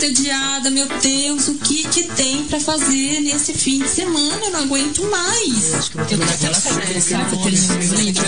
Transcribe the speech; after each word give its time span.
entediada, 0.00 0.70
meu 0.70 0.86
Deus, 0.86 1.48
o 1.48 1.54
que 1.56 1.86
que 1.88 2.04
tem 2.04 2.42
pra 2.44 2.58
fazer 2.58 3.20
nesse 3.20 3.52
fim 3.52 3.80
de 3.80 3.88
semana? 3.88 4.46
Eu 4.46 4.50
não 4.50 4.60
aguento 4.60 5.04
mais. 5.10 5.74
Acho 5.74 5.90
que 5.90 5.98
eu 5.98 6.00
vou 6.00 6.08
terminar 6.08 6.32
aquela 6.32 6.54
série. 6.54 7.00
Será 7.02 7.24
que 7.26 7.34
eu 7.34 7.38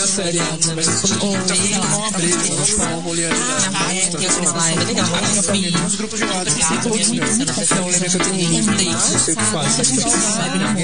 série, 0.06 0.38
né? 0.38 0.44
Ah, 3.74 3.94
é, 3.94 4.06
tem 4.06 4.28
live 4.52 4.84
legal. 4.84 5.08
Eu 5.34 5.42
grupos 5.96 6.18
de 6.18 6.24
WhatsApp. 6.26 6.86
Eu 6.86 6.92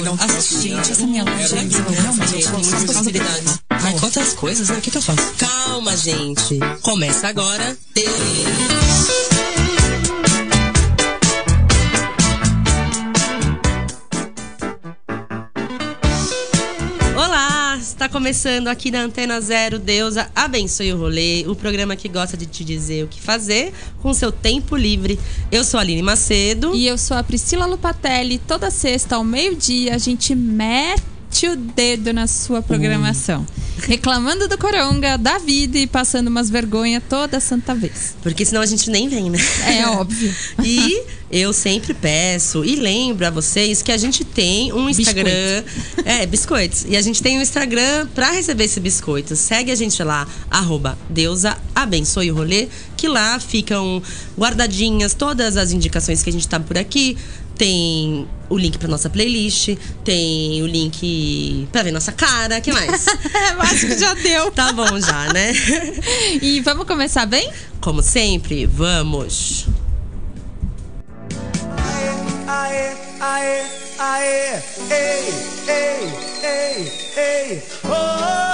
eu. 0.06 0.16
Gente, 0.62 0.92
essa 0.92 1.06
minha 1.06 1.24
loja. 1.24 1.56
Ai, 3.70 3.94
quantas 4.00 4.32
coisas, 4.32 4.68
né? 4.70 4.78
O 4.78 4.80
que, 4.80 4.90
que 4.90 4.96
eu 4.96 5.02
faço? 5.02 5.34
Calma, 5.36 5.94
gente. 5.96 6.58
Começa 6.80 7.28
agora. 7.28 7.76
Olá, 7.94 9.27
está 18.08 18.18
começando 18.18 18.68
aqui 18.68 18.90
na 18.90 19.02
Antena 19.02 19.38
Zero 19.38 19.78
Deusa 19.78 20.30
Abençoe 20.34 20.92
o 20.94 20.96
Rolê, 20.96 21.44
o 21.46 21.54
programa 21.54 21.94
que 21.94 22.08
gosta 22.08 22.38
de 22.38 22.46
te 22.46 22.64
dizer 22.64 23.04
o 23.04 23.06
que 23.06 23.20
fazer 23.20 23.72
com 24.00 24.14
seu 24.14 24.32
tempo 24.32 24.74
livre. 24.74 25.20
Eu 25.52 25.62
sou 25.62 25.76
a 25.76 25.82
Aline 25.82 26.00
Macedo. 26.00 26.74
E 26.74 26.86
eu 26.86 26.96
sou 26.96 27.16
a 27.16 27.22
Priscila 27.22 27.66
Lupatelli. 27.66 28.38
Toda 28.38 28.70
sexta 28.70 29.16
ao 29.16 29.24
meio-dia 29.24 29.94
a 29.94 29.98
gente 29.98 30.34
mete 30.34 31.17
o 31.46 31.56
dedo 31.56 32.12
na 32.12 32.26
sua 32.26 32.62
programação. 32.62 33.46
Reclamando 33.86 34.48
do 34.48 34.58
coronga, 34.58 35.16
da 35.16 35.38
vida 35.38 35.78
e 35.78 35.86
passando 35.86 36.28
umas 36.28 36.50
vergonhas 36.50 37.02
toda 37.08 37.38
santa 37.38 37.74
vez. 37.74 38.16
Porque 38.22 38.44
senão 38.44 38.60
a 38.60 38.66
gente 38.66 38.90
nem 38.90 39.08
vem, 39.08 39.30
né? 39.30 39.38
É 39.66 39.86
óbvio. 39.86 40.34
E 40.64 41.02
eu 41.30 41.52
sempre 41.52 41.94
peço 41.94 42.64
e 42.64 42.74
lembro 42.74 43.26
a 43.26 43.30
vocês 43.30 43.82
que 43.82 43.92
a 43.92 43.96
gente 43.96 44.24
tem 44.24 44.72
um 44.72 44.88
Instagram. 44.88 45.62
É, 46.04 46.26
biscoitos. 46.26 46.84
E 46.88 46.96
a 46.96 47.02
gente 47.02 47.22
tem 47.22 47.38
um 47.38 47.42
Instagram 47.42 48.08
pra 48.14 48.30
receber 48.32 48.64
esse 48.64 48.80
biscoito. 48.80 49.36
Segue 49.36 49.70
a 49.70 49.74
gente 49.74 50.02
lá, 50.02 50.26
arroba 50.50 50.98
Deusa 51.08 51.56
Abençoe 51.74 52.32
o 52.32 52.34
Rolê, 52.34 52.68
que 52.96 53.06
lá 53.06 53.38
ficam 53.38 54.02
guardadinhas 54.36 55.14
todas 55.14 55.56
as 55.56 55.70
indicações 55.70 56.22
que 56.22 56.30
a 56.30 56.32
gente 56.32 56.48
tá 56.48 56.58
por 56.58 56.76
aqui. 56.76 57.16
Tem 57.58 58.26
o 58.48 58.56
link 58.56 58.78
pra 58.78 58.88
nossa 58.88 59.10
playlist, 59.10 59.76
tem 60.04 60.62
o 60.62 60.66
link 60.66 61.68
pra 61.72 61.82
ver 61.82 61.90
nossa 61.90 62.12
cara, 62.12 62.60
que 62.60 62.72
mais? 62.72 63.06
Eu 63.52 63.60
acho 63.60 63.86
que 63.86 63.98
já 63.98 64.14
deu. 64.14 64.50
tá 64.52 64.72
bom 64.72 65.00
já, 65.00 65.32
né? 65.32 65.52
E 66.40 66.60
vamos 66.60 66.86
começar 66.86 67.26
bem? 67.26 67.52
Como 67.80 68.00
sempre, 68.00 68.64
vamos. 68.64 69.66
aê, 72.46 72.92
aê, 73.20 73.62
aê, 73.98 74.62
ei, 74.90 75.34
ei, 75.68 76.12
ei, 76.42 76.92
ei, 77.16 77.62
oh, 77.84 77.88
oh, 77.88 78.44
oh, 78.44 78.47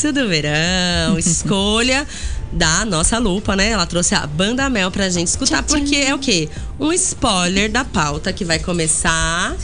Do 0.00 0.26
Verão, 0.28 1.18
escolha 1.20 2.06
da 2.50 2.86
nossa 2.86 3.18
lupa, 3.18 3.54
né? 3.54 3.68
Ela 3.68 3.86
trouxe 3.86 4.14
a 4.14 4.26
Banda 4.26 4.68
Mel 4.70 4.90
pra 4.90 5.10
gente 5.10 5.28
escutar, 5.28 5.62
porque 5.62 5.94
é 5.96 6.14
o 6.14 6.18
quê? 6.18 6.48
Um 6.80 6.90
spoiler 6.92 7.70
da 7.70 7.84
pauta 7.84 8.32
que 8.32 8.44
vai 8.44 8.58
começar 8.58 9.54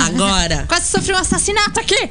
agora. 0.00 0.64
Quase 0.68 0.86
sofri 0.86 1.12
um 1.12 1.18
assassinato 1.18 1.78
aqui! 1.78 2.10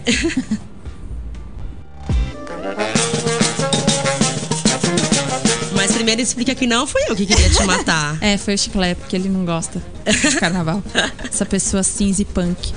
Mas 5.76 5.92
primeiro 5.92 6.22
explica 6.22 6.56
que 6.56 6.68
não 6.68 6.88
fui 6.88 7.02
eu 7.10 7.16
que 7.16 7.26
queria 7.26 7.50
te 7.50 7.64
matar. 7.64 8.18
É, 8.22 8.38
foi 8.38 8.54
o 8.54 8.58
Chiclé, 8.58 8.96
porque 8.96 9.16
ele 9.16 9.28
não 9.28 9.44
gosta 9.44 9.82
de 10.06 10.36
carnaval. 10.38 10.82
Essa 11.28 11.46
pessoa 11.46 11.84
cinza 11.84 12.22
e 12.22 12.26
punk. 12.26 12.74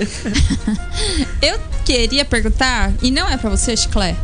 Eu 1.41 1.61
queria 1.84 2.25
perguntar, 2.25 2.93
e 3.02 3.11
não 3.11 3.29
é 3.29 3.37
pra 3.37 3.49
você, 3.49 3.76
Chiclé, 3.76 4.17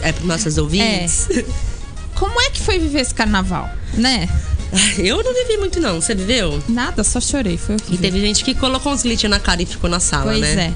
É 0.00 0.12
para 0.12 0.24
nossos 0.26 0.58
ouvintes. 0.58 1.28
como 2.14 2.40
é 2.40 2.50
que 2.50 2.60
foi 2.60 2.78
viver 2.78 3.00
esse 3.00 3.14
carnaval, 3.14 3.68
né? 3.94 4.28
Eu 4.98 5.22
não 5.22 5.34
vivi 5.34 5.58
muito, 5.58 5.78
não. 5.80 6.00
Você 6.00 6.14
viveu? 6.14 6.62
Nada, 6.68 7.04
só 7.04 7.20
chorei, 7.20 7.58
foi 7.58 7.74
E 7.74 7.78
horrível. 7.82 7.98
teve 7.98 8.20
gente 8.20 8.42
que 8.44 8.54
colocou 8.54 8.92
uns 8.92 9.02
glitch 9.02 9.24
na 9.24 9.38
cara 9.38 9.60
e 9.62 9.66
ficou 9.66 9.90
na 9.90 10.00
sala, 10.00 10.32
Pois 10.32 10.40
né? 10.40 10.74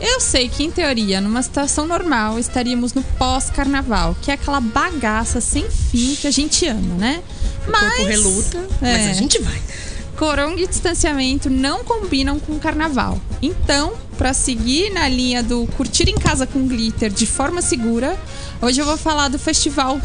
é. 0.00 0.06
Eu 0.08 0.20
sei 0.20 0.48
que, 0.48 0.62
em 0.64 0.70
teoria, 0.70 1.20
numa 1.20 1.42
situação 1.42 1.86
normal, 1.86 2.38
estaríamos 2.38 2.92
no 2.92 3.02
pós-carnaval, 3.02 4.16
que 4.20 4.30
é 4.30 4.34
aquela 4.34 4.60
bagaça 4.60 5.40
sem 5.40 5.64
fim 5.70 6.14
que 6.16 6.26
a 6.26 6.30
gente 6.30 6.66
ama, 6.66 6.94
né? 6.96 7.22
O 7.66 7.70
Mas. 7.70 7.80
corpo 7.94 8.04
reluta, 8.04 8.68
mas 8.80 9.06
É. 9.06 9.10
a 9.10 9.14
gente 9.14 9.38
vai. 9.40 9.60
Coronga 10.18 10.60
e 10.60 10.66
distanciamento 10.66 11.48
não 11.48 11.84
combinam 11.84 12.38
com 12.40 12.58
carnaval. 12.58 13.20
Então, 13.40 13.92
para 14.16 14.32
seguir 14.32 14.90
na 14.90 15.08
linha 15.08 15.42
do 15.42 15.66
curtir 15.76 16.08
em 16.08 16.14
casa 16.14 16.46
com 16.46 16.66
glitter 16.66 17.10
de 17.10 17.26
forma 17.26 17.60
segura, 17.62 18.16
hoje 18.60 18.80
eu 18.80 18.86
vou 18.86 18.96
falar 18.96 19.28
do 19.28 19.38
festival 19.38 20.00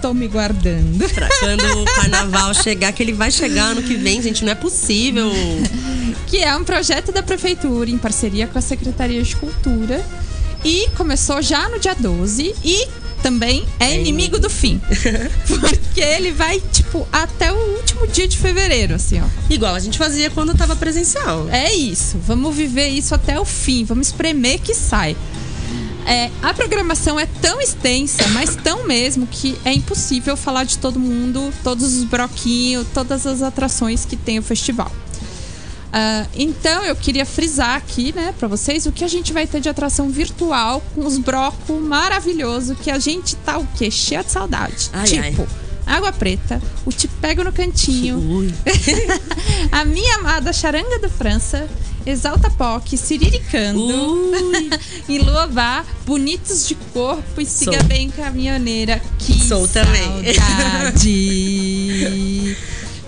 Tô 0.00 0.12
Me 0.12 0.28
Guardando. 0.28 1.08
Pra 1.14 1.28
quando 1.40 1.82
o 1.82 1.84
carnaval 1.86 2.52
chegar, 2.54 2.92
que 2.92 3.02
ele 3.02 3.12
vai 3.12 3.30
chegar 3.30 3.70
ano 3.70 3.82
que 3.82 3.94
vem, 3.94 4.20
gente, 4.20 4.44
não 4.44 4.52
é 4.52 4.54
possível. 4.54 5.30
que 6.26 6.38
é 6.38 6.54
um 6.56 6.64
projeto 6.64 7.10
da 7.10 7.22
prefeitura 7.22 7.90
em 7.90 7.98
parceria 7.98 8.46
com 8.46 8.58
a 8.58 8.62
Secretaria 8.62 9.22
de 9.22 9.34
Cultura 9.36 10.04
e 10.64 10.88
começou 10.96 11.40
já 11.42 11.68
no 11.68 11.78
dia 11.78 11.94
12 11.94 12.54
e 12.64 12.88
também 13.24 13.64
é 13.80 13.98
inimigo 13.98 14.38
do 14.38 14.50
fim. 14.50 14.78
Porque 15.48 16.02
ele 16.02 16.30
vai, 16.30 16.60
tipo, 16.60 17.08
até 17.10 17.50
o 17.50 17.56
último 17.76 18.06
dia 18.06 18.28
de 18.28 18.36
fevereiro, 18.36 18.94
assim, 18.94 19.18
ó. 19.18 19.24
Igual 19.48 19.74
a 19.74 19.80
gente 19.80 19.96
fazia 19.96 20.28
quando 20.28 20.54
tava 20.54 20.76
presencial. 20.76 21.48
É 21.48 21.72
isso. 21.72 22.18
Vamos 22.18 22.54
viver 22.54 22.88
isso 22.88 23.14
até 23.14 23.40
o 23.40 23.44
fim. 23.46 23.82
Vamos 23.82 24.08
espremer 24.08 24.60
que 24.60 24.74
sai. 24.74 25.16
É, 26.06 26.30
a 26.42 26.52
programação 26.52 27.18
é 27.18 27.24
tão 27.24 27.62
extensa, 27.62 28.28
mas 28.34 28.56
tão 28.56 28.86
mesmo, 28.86 29.26
que 29.26 29.56
é 29.64 29.72
impossível 29.72 30.36
falar 30.36 30.64
de 30.64 30.76
todo 30.76 31.00
mundo, 31.00 31.50
todos 31.62 31.96
os 31.96 32.04
broquinhos, 32.04 32.86
todas 32.92 33.26
as 33.26 33.40
atrações 33.40 34.04
que 34.04 34.16
tem 34.16 34.38
o 34.38 34.42
festival. 34.42 34.92
Ah, 35.96 36.26
então 36.34 36.84
eu 36.84 36.96
queria 36.96 37.24
frisar 37.24 37.76
aqui, 37.76 38.12
né, 38.12 38.34
pra 38.36 38.48
vocês, 38.48 38.84
o 38.84 38.90
que 38.90 39.04
a 39.04 39.08
gente 39.08 39.32
vai 39.32 39.46
ter 39.46 39.60
de 39.60 39.68
atração 39.68 40.10
virtual 40.10 40.82
com 40.92 41.06
os 41.06 41.18
brocos 41.18 41.80
maravilhoso 41.80 42.74
que 42.74 42.90
a 42.90 42.98
gente 42.98 43.36
tá 43.36 43.58
o 43.58 43.66
quê? 43.78 43.92
Cheia 43.92 44.24
de 44.24 44.32
saudade. 44.32 44.90
Ai, 44.92 45.06
tipo, 45.06 45.46
água 45.86 46.10
preta, 46.10 46.60
o 46.84 46.90
te 46.90 47.06
pego 47.06 47.44
no 47.44 47.52
cantinho, 47.52 48.20
a 49.70 49.84
minha 49.84 50.16
amada 50.16 50.52
charanga 50.52 50.98
do 50.98 51.08
França, 51.08 51.68
Exalta 52.04 52.50
Poc, 52.50 52.88
Siriricando, 52.96 54.32
e 55.08 55.20
Luová, 55.20 55.84
bonitos 56.04 56.66
de 56.66 56.74
corpo 56.74 57.40
e 57.40 57.46
siga 57.46 57.78
Sou. 57.78 57.84
bem 57.84 58.10
caminhoneira. 58.10 59.00
Que 59.16 59.46
Sou 59.46 59.68
também. 59.68 60.24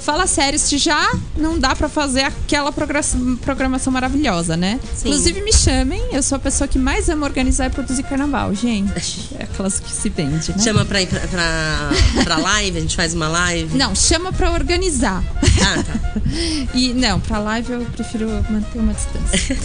Fala 0.07 0.25
sério, 0.29 0.57
se 0.57 0.79
já 0.79 1.13
não 1.37 1.59
dá 1.59 1.75
pra 1.75 1.89
fazer 1.89 2.21
aquela 2.23 2.71
progra- 2.71 3.01
programação 3.43 3.93
maravilhosa, 3.93 4.57
né? 4.57 4.79
Sim. 4.95 5.09
Inclusive 5.09 5.41
me 5.43 5.53
chamem, 5.53 6.01
eu 6.13 6.23
sou 6.23 6.37
a 6.37 6.39
pessoa 6.39 6.69
que 6.69 6.79
mais 6.79 7.09
ama 7.09 7.27
organizar 7.27 7.67
e 7.67 7.71
produzir 7.71 8.05
carnaval, 8.05 8.55
gente. 8.55 9.31
É 9.37 9.43
aquelas 9.43 9.81
que 9.81 9.91
se 9.91 10.09
vende, 10.09 10.53
né? 10.53 10.59
Chama 10.63 10.85
pra 10.85 11.03
ir 11.03 11.09
pra, 11.09 11.19
pra, 11.27 11.91
pra 12.23 12.37
live, 12.39 12.79
a 12.79 12.81
gente 12.83 12.95
faz 12.95 13.15
uma 13.15 13.27
live. 13.27 13.77
Não, 13.77 13.97
chama 13.97 14.33
pra 14.33 14.53
organizar. 14.53 15.25
Ah, 15.61 15.83
tá. 15.83 16.21
E 16.73 16.95
não, 16.95 17.19
pra 17.19 17.39
live 17.41 17.73
eu 17.73 17.81
prefiro 17.87 18.29
manter 18.49 18.79
uma 18.79 18.93
distância. 18.95 19.59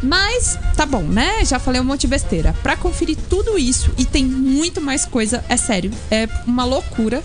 Mas 0.00 0.56
tá 0.76 0.86
bom, 0.86 1.02
né? 1.02 1.44
Já 1.44 1.58
falei 1.58 1.80
um 1.80 1.84
monte 1.84 2.02
de 2.02 2.06
besteira. 2.06 2.54
Pra 2.62 2.76
conferir 2.76 3.16
tudo 3.28 3.58
isso 3.58 3.90
e 3.98 4.04
tem 4.04 4.24
muito 4.24 4.80
mais 4.80 5.04
coisa, 5.04 5.44
é 5.48 5.56
sério, 5.56 5.90
é 6.08 6.28
uma 6.46 6.64
loucura. 6.64 7.20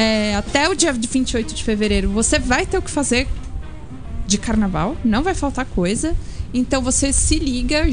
É, 0.00 0.34
até 0.34 0.66
o 0.66 0.74
dia 0.74 0.94
de 0.94 1.06
28 1.06 1.54
de 1.54 1.62
fevereiro 1.62 2.08
você 2.08 2.38
vai 2.38 2.64
ter 2.64 2.78
o 2.78 2.82
que 2.82 2.90
fazer 2.90 3.28
de 4.26 4.38
carnaval, 4.38 4.96
não 5.04 5.22
vai 5.22 5.34
faltar 5.34 5.66
coisa. 5.66 6.16
Então 6.54 6.80
você 6.80 7.12
se 7.12 7.38
liga, 7.38 7.84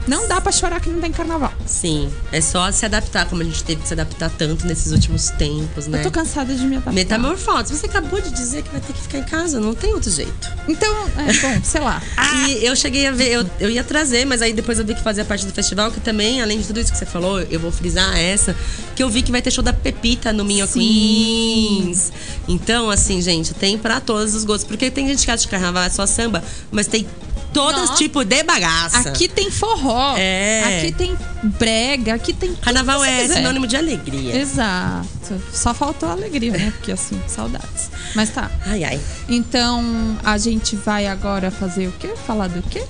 Não 0.07 0.29
dá 0.29 0.41
pra 0.41 0.53
chorar 0.53 0.81
que 0.81 0.91
não 0.91 1.01
tem 1.01 1.11
carnaval. 1.11 1.53
Sim, 1.67 2.11
é 2.31 2.41
só 2.41 2.71
se 2.71 2.85
adaptar, 2.85 3.27
como 3.27 3.43
a 3.43 3.45
gente 3.45 3.65
teve 3.65 3.83
que 3.83 3.89
se 3.89 3.95
adaptar 3.95 4.31
tanto 4.31 4.67
nesses 4.67 4.93
últimos 4.93 5.31
tempos, 5.31 5.87
né? 5.87 6.01
Eu 6.01 6.03
tô 6.05 6.11
cansada 6.11 6.55
de 6.55 6.63
me 6.65 6.77
adaptar. 6.77 6.93
Metamorfose. 6.93 7.77
Você 7.77 7.87
acabou 7.87 8.21
de 8.21 8.31
dizer 8.31 8.63
que 8.63 8.71
vai 8.71 8.81
ter 8.81 8.93
que 8.93 9.01
ficar 9.01 9.19
em 9.19 9.25
casa, 9.25 9.59
não 9.59 9.75
tem 9.75 9.95
outro 9.95 10.11
jeito. 10.11 10.53
Então, 10.69 10.93
é, 11.17 11.33
bom, 11.41 11.65
sei 11.65 11.81
lá. 11.81 12.03
E 12.47 12.65
eu 12.65 12.77
cheguei 12.77 13.07
a 13.07 13.13
ver, 13.13 13.33
eu, 13.33 13.51
eu 13.59 13.71
ia 13.71 13.83
trazer, 13.83 14.25
mas 14.25 14.43
aí 14.43 14.53
depois 14.53 14.79
eu 14.79 14.85
vi 14.85 14.95
que 14.95 15.03
fazia 15.03 15.25
parte 15.25 15.47
do 15.47 15.53
festival, 15.53 15.91
que 15.91 16.01
também, 16.01 16.43
além 16.43 16.61
de 16.61 16.67
tudo 16.67 16.81
isso 16.81 16.93
que 16.93 16.99
você 16.99 17.07
falou, 17.07 17.41
eu 17.41 17.59
vou 17.59 17.73
frisar 17.73 18.17
essa, 18.17 18.55
que 18.95 19.03
eu 19.03 19.09
vi 19.09 19.23
que 19.23 19.33
vai 19.33 19.41
ter 19.41 19.51
show 19.51 19.65
da 19.65 19.73
Pepita 19.73 20.33
no 20.33 20.45
Minho. 20.45 20.69
Queens. 20.69 22.13
Então, 22.49 22.91
assim, 22.91 23.21
gente, 23.21 23.55
tem 23.55 23.79
pra 23.79 24.01
todos 24.01 24.35
os 24.35 24.45
gostos. 24.45 24.67
Porque 24.67 24.91
tem 24.91 25.09
gente 25.09 25.25
que 25.25 25.31
acha 25.31 25.45
que 25.45 25.51
carnaval 25.51 25.85
é 25.85 25.91
só 25.91 26.07
samba, 26.07 26.43
mas 26.71 26.87
tem 26.87 27.07
todos 27.55 27.81
Nossa. 27.83 27.95
tipos 27.95 28.25
de 28.27 28.43
bagaça. 28.43 29.09
Aqui 29.09 29.29
tem 29.29 29.51
forró. 29.51 30.15
É. 30.19 30.79
Aqui 30.79 30.93
tem 30.93 31.17
brega. 31.43 32.15
Aqui 32.15 32.33
tem. 32.33 32.55
Carnaval 32.57 33.03
é 33.05 33.23
quiser. 33.23 33.37
sinônimo 33.37 33.67
de 33.67 33.77
alegria. 33.77 34.37
Exato. 34.37 35.41
Só 35.53 35.73
faltou 35.73 36.11
alegria, 36.11 36.53
né? 36.53 36.73
Porque 36.77 36.93
assim, 36.93 37.21
saudades. 37.27 37.91
Mas 38.15 38.31
tá. 38.31 38.51
Ai, 38.67 38.85
ai. 38.85 39.01
Então, 39.29 39.83
a 40.23 40.37
gente 40.37 40.77
vai 40.77 41.07
agora 41.07 41.51
fazer 41.51 41.87
o 41.87 41.93
quê? 41.93 42.15
Falar 42.27 42.49
do 42.49 42.61
quê? 42.63 42.85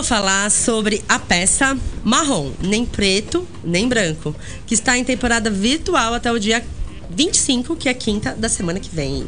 Vou 0.00 0.04
falar 0.04 0.50
sobre 0.50 1.04
a 1.06 1.18
peça 1.18 1.76
Marrom, 2.02 2.52
nem 2.58 2.86
preto, 2.86 3.46
nem 3.62 3.86
branco, 3.86 4.34
que 4.66 4.72
está 4.72 4.96
em 4.96 5.04
temporada 5.04 5.50
virtual 5.50 6.14
até 6.14 6.32
o 6.32 6.38
dia 6.38 6.64
25, 7.10 7.76
que 7.76 7.86
é 7.86 7.92
quinta 7.92 8.32
da 8.32 8.48
semana 8.48 8.80
que 8.80 8.88
vem. 8.88 9.26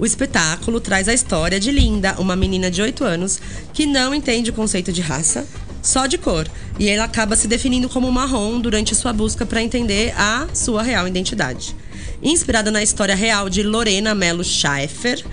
O 0.00 0.04
espetáculo 0.04 0.80
traz 0.80 1.08
a 1.08 1.14
história 1.14 1.60
de 1.60 1.70
Linda, 1.70 2.16
uma 2.18 2.34
menina 2.34 2.72
de 2.72 2.82
8 2.82 3.04
anos 3.04 3.40
que 3.72 3.86
não 3.86 4.12
entende 4.12 4.50
o 4.50 4.52
conceito 4.52 4.92
de 4.92 5.00
raça, 5.00 5.46
só 5.80 6.08
de 6.08 6.18
cor, 6.18 6.48
e 6.76 6.88
ela 6.88 7.04
acaba 7.04 7.36
se 7.36 7.46
definindo 7.46 7.88
como 7.88 8.10
marrom 8.10 8.60
durante 8.60 8.96
sua 8.96 9.12
busca 9.12 9.46
para 9.46 9.62
entender 9.62 10.12
a 10.16 10.48
sua 10.52 10.82
real 10.82 11.06
identidade. 11.06 11.76
Inspirada 12.20 12.72
na 12.72 12.82
história 12.82 13.14
real 13.14 13.48
de 13.48 13.62
Lorena 13.62 14.12
Mello 14.12 14.42
Schaeffer, 14.42 15.24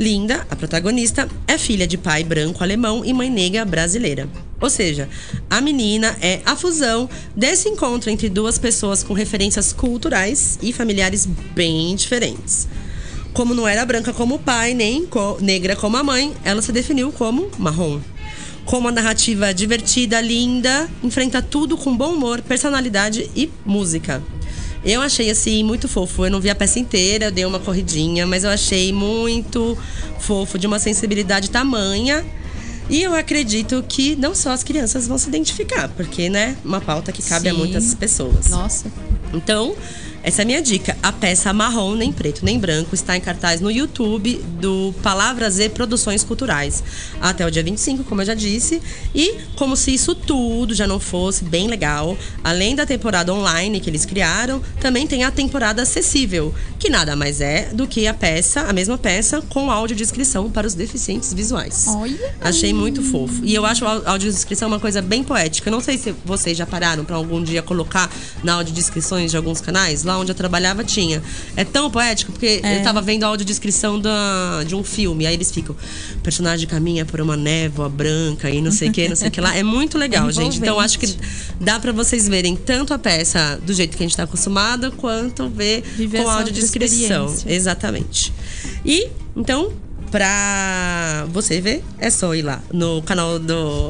Linda, 0.00 0.46
a 0.50 0.56
protagonista, 0.56 1.28
é 1.46 1.58
filha 1.58 1.86
de 1.86 1.98
pai 1.98 2.24
branco 2.24 2.62
alemão 2.64 3.04
e 3.04 3.12
mãe 3.12 3.28
negra 3.28 3.66
brasileira. 3.66 4.26
Ou 4.58 4.70
seja, 4.70 5.06
a 5.50 5.60
menina 5.60 6.16
é 6.22 6.40
a 6.46 6.56
fusão 6.56 7.06
desse 7.36 7.68
encontro 7.68 8.08
entre 8.08 8.30
duas 8.30 8.56
pessoas 8.58 9.02
com 9.02 9.12
referências 9.12 9.74
culturais 9.74 10.58
e 10.62 10.72
familiares 10.72 11.26
bem 11.54 11.94
diferentes. 11.94 12.66
Como 13.34 13.52
não 13.54 13.68
era 13.68 13.84
branca 13.84 14.10
como 14.14 14.36
o 14.36 14.38
pai, 14.38 14.72
nem 14.72 15.04
co- 15.04 15.36
negra 15.38 15.76
como 15.76 15.98
a 15.98 16.02
mãe, 16.02 16.34
ela 16.44 16.62
se 16.62 16.72
definiu 16.72 17.12
como 17.12 17.50
marrom. 17.58 18.00
Com 18.64 18.78
uma 18.78 18.90
narrativa 18.90 19.52
divertida, 19.52 20.18
linda, 20.22 20.88
enfrenta 21.02 21.42
tudo 21.42 21.76
com 21.76 21.94
bom 21.94 22.14
humor, 22.14 22.40
personalidade 22.40 23.30
e 23.36 23.50
música. 23.66 24.22
Eu 24.84 25.02
achei 25.02 25.30
assim 25.30 25.62
muito 25.62 25.88
fofo. 25.88 26.24
Eu 26.26 26.30
não 26.30 26.40
vi 26.40 26.48
a 26.48 26.54
peça 26.54 26.78
inteira, 26.78 27.26
eu 27.26 27.30
dei 27.30 27.44
uma 27.44 27.58
corridinha, 27.58 28.26
mas 28.26 28.44
eu 28.44 28.50
achei 28.50 28.92
muito 28.92 29.76
fofo, 30.18 30.58
de 30.58 30.66
uma 30.66 30.78
sensibilidade 30.78 31.50
tamanha. 31.50 32.24
E 32.88 33.02
eu 33.02 33.14
acredito 33.14 33.84
que 33.88 34.16
não 34.16 34.34
só 34.34 34.50
as 34.50 34.64
crianças 34.64 35.06
vão 35.06 35.16
se 35.16 35.28
identificar, 35.28 35.88
porque, 35.90 36.28
né, 36.28 36.56
uma 36.64 36.80
pauta 36.80 37.12
que 37.12 37.22
cabe 37.22 37.48
a 37.48 37.52
Sim. 37.52 37.58
muitas 37.58 37.94
pessoas. 37.94 38.48
Nossa. 38.48 38.90
Então, 39.32 39.76
essa 40.22 40.42
é 40.42 40.44
a 40.44 40.46
minha 40.46 40.60
dica. 40.62 40.96
A 41.02 41.10
peça 41.12 41.52
Marrom, 41.52 41.94
nem 41.94 42.12
preto, 42.12 42.44
nem 42.44 42.58
branco 42.58 42.94
está 42.94 43.16
em 43.16 43.20
cartaz 43.20 43.60
no 43.60 43.70
YouTube 43.70 44.34
do 44.60 44.94
Palavras 45.02 45.58
e 45.58 45.68
Produções 45.68 46.22
Culturais 46.22 46.82
até 47.20 47.46
o 47.46 47.50
dia 47.50 47.62
25, 47.62 48.04
como 48.04 48.20
eu 48.20 48.26
já 48.26 48.34
disse. 48.34 48.80
E 49.14 49.34
como 49.56 49.76
se 49.76 49.92
isso 49.94 50.14
tudo 50.14 50.74
já 50.74 50.86
não 50.86 51.00
fosse 51.00 51.44
bem 51.44 51.68
legal, 51.68 52.16
além 52.44 52.74
da 52.76 52.84
temporada 52.84 53.32
online 53.32 53.80
que 53.80 53.88
eles 53.88 54.04
criaram, 54.04 54.60
também 54.80 55.06
tem 55.06 55.24
a 55.24 55.30
temporada 55.30 55.82
acessível, 55.82 56.54
que 56.78 56.88
nada 56.90 57.16
mais 57.16 57.40
é 57.40 57.70
do 57.72 57.86
que 57.86 58.06
a 58.06 58.14
peça, 58.14 58.62
a 58.62 58.72
mesma 58.72 58.98
peça, 58.98 59.40
com 59.48 59.70
audiodescrição 59.70 60.50
para 60.50 60.66
os 60.66 60.74
deficientes 60.74 61.32
visuais. 61.32 61.86
Olha. 61.88 62.34
Achei 62.40 62.72
muito 62.72 63.02
fofo. 63.02 63.40
E 63.44 63.54
eu 63.54 63.64
acho 63.64 63.84
a 63.86 63.90
au- 63.92 64.02
audiodescrição 64.06 64.68
uma 64.68 64.80
coisa 64.80 65.00
bem 65.02 65.22
poética. 65.24 65.68
Eu 65.68 65.72
não 65.72 65.80
sei 65.80 65.96
se 65.98 66.14
vocês 66.24 66.56
já 66.56 66.66
pararam 66.66 67.04
para 67.04 67.16
algum 67.16 67.42
dia 67.42 67.62
colocar 67.62 68.10
na 68.44 68.54
audiodescrições 68.54 69.30
de 69.30 69.36
alguns 69.36 69.60
canais. 69.60 70.02
Lá 70.10 70.18
onde 70.18 70.32
eu 70.32 70.34
trabalhava 70.34 70.82
tinha. 70.82 71.22
É 71.56 71.64
tão 71.64 71.88
poético, 71.88 72.32
porque 72.32 72.60
eu 72.64 72.82
tava 72.82 73.00
vendo 73.00 73.22
a 73.22 73.28
audiodescrição 73.28 74.00
da, 74.00 74.64
de 74.66 74.74
um 74.74 74.82
filme. 74.82 75.24
Aí 75.24 75.34
eles 75.34 75.52
ficam, 75.52 75.76
o 76.16 76.18
personagem 76.18 76.66
caminha 76.66 77.04
por 77.04 77.20
uma 77.20 77.36
névoa 77.36 77.88
branca 77.88 78.50
e 78.50 78.60
não 78.60 78.72
sei 78.72 78.88
o 78.88 78.92
que, 78.92 79.08
não 79.08 79.14
sei 79.14 79.28
o 79.28 79.30
que 79.30 79.40
lá. 79.40 79.56
É 79.56 79.62
muito 79.62 79.96
legal, 79.98 80.28
É 80.28 80.32
gente. 80.32 80.58
Então 80.58 80.80
acho 80.80 80.98
que 80.98 81.14
dá 81.60 81.78
para 81.78 81.92
vocês 81.92 82.26
verem 82.26 82.56
tanto 82.56 82.92
a 82.92 82.98
peça 82.98 83.60
do 83.64 83.72
jeito 83.72 83.96
que 83.96 84.02
a 84.02 84.06
gente 84.06 84.16
tá 84.16 84.24
acostumado, 84.24 84.90
quanto 84.92 85.48
ver 85.48 85.82
Viver 85.96 86.18
com 86.18 86.28
essa 86.28 86.38
audiodescrição. 86.38 87.34
Exatamente. 87.46 88.32
E, 88.84 89.08
então, 89.36 89.72
pra 90.10 91.26
você 91.30 91.60
ver, 91.60 91.84
é 91.98 92.10
só 92.10 92.34
ir 92.34 92.42
lá 92.42 92.60
no 92.72 93.00
canal 93.02 93.38
do 93.38 93.88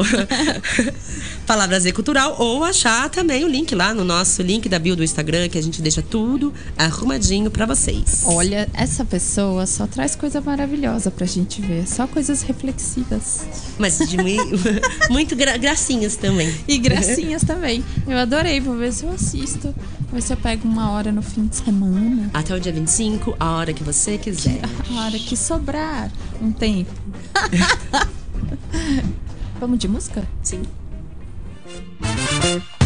Palavras 1.47 1.85
E 1.85 1.91
Cultural 1.93 2.37
ou 2.39 2.63
achar 2.63 3.09
também 3.11 3.45
o 3.45 3.49
link 3.49 3.75
lá 3.75 3.93
no 3.93 4.05
nosso 4.05 4.41
link 4.41 4.69
da 4.69 4.79
bio 4.79 4.95
do 4.95 5.03
Instagram, 5.03 5.49
que 5.49 5.59
a 5.59 5.63
gente 5.63 5.83
deixa 5.83 6.01
tudo 6.01 6.55
arrumadinho 6.79 7.51
pra 7.51 7.67
vocês. 7.67 8.23
Olha, 8.25 8.69
essa 8.73 9.05
pessoa 9.05 9.67
só 9.67 9.85
traz 9.87 10.15
coisa 10.15 10.41
maravilhosa 10.41 11.11
pra 11.11 11.27
gente 11.27 11.61
ver. 11.61 11.89
Só 11.89 12.07
coisas 12.07 12.43
reflexivas. 12.43 13.41
Mas 13.79 13.99
de 13.99 14.17
mui- 14.17 14.37
muito 15.11 15.35
gra- 15.35 15.57
gracinhas 15.57 16.15
também. 16.17 16.55
E 16.69 16.79
gracinhas 16.79 17.43
também. 17.43 17.85
Eu 18.07 18.17
adorei, 18.19 18.61
vou 18.61 18.77
ver 18.77 18.93
se 18.93 19.05
eu 19.05 19.11
assisto. 19.11 19.75
Ver 20.13 20.23
se 20.23 20.33
eu 20.33 20.37
pego 20.37 20.69
uma 20.69 20.91
hora 20.93 21.11
no 21.11 21.23
fim 21.23 21.47
de 21.47 21.57
semana. 21.57 22.31
Até 22.33 22.55
o 22.55 22.61
dia 22.61 22.73
25, 22.73 23.35
a 23.41 23.51
hora 23.57 23.73
que 23.73 23.83
você 23.83 24.17
quiser. 24.19 24.61
A 24.97 25.05
hora 25.07 25.19
que 25.19 25.37
sobrar 25.37 26.11
um 26.41 26.53
tempo. 26.53 26.91
Vamos 29.59 29.79
de 29.79 29.87
música? 29.89 30.23
Sim. 30.43 30.63
Thank 32.03 32.65
you. 32.65 32.80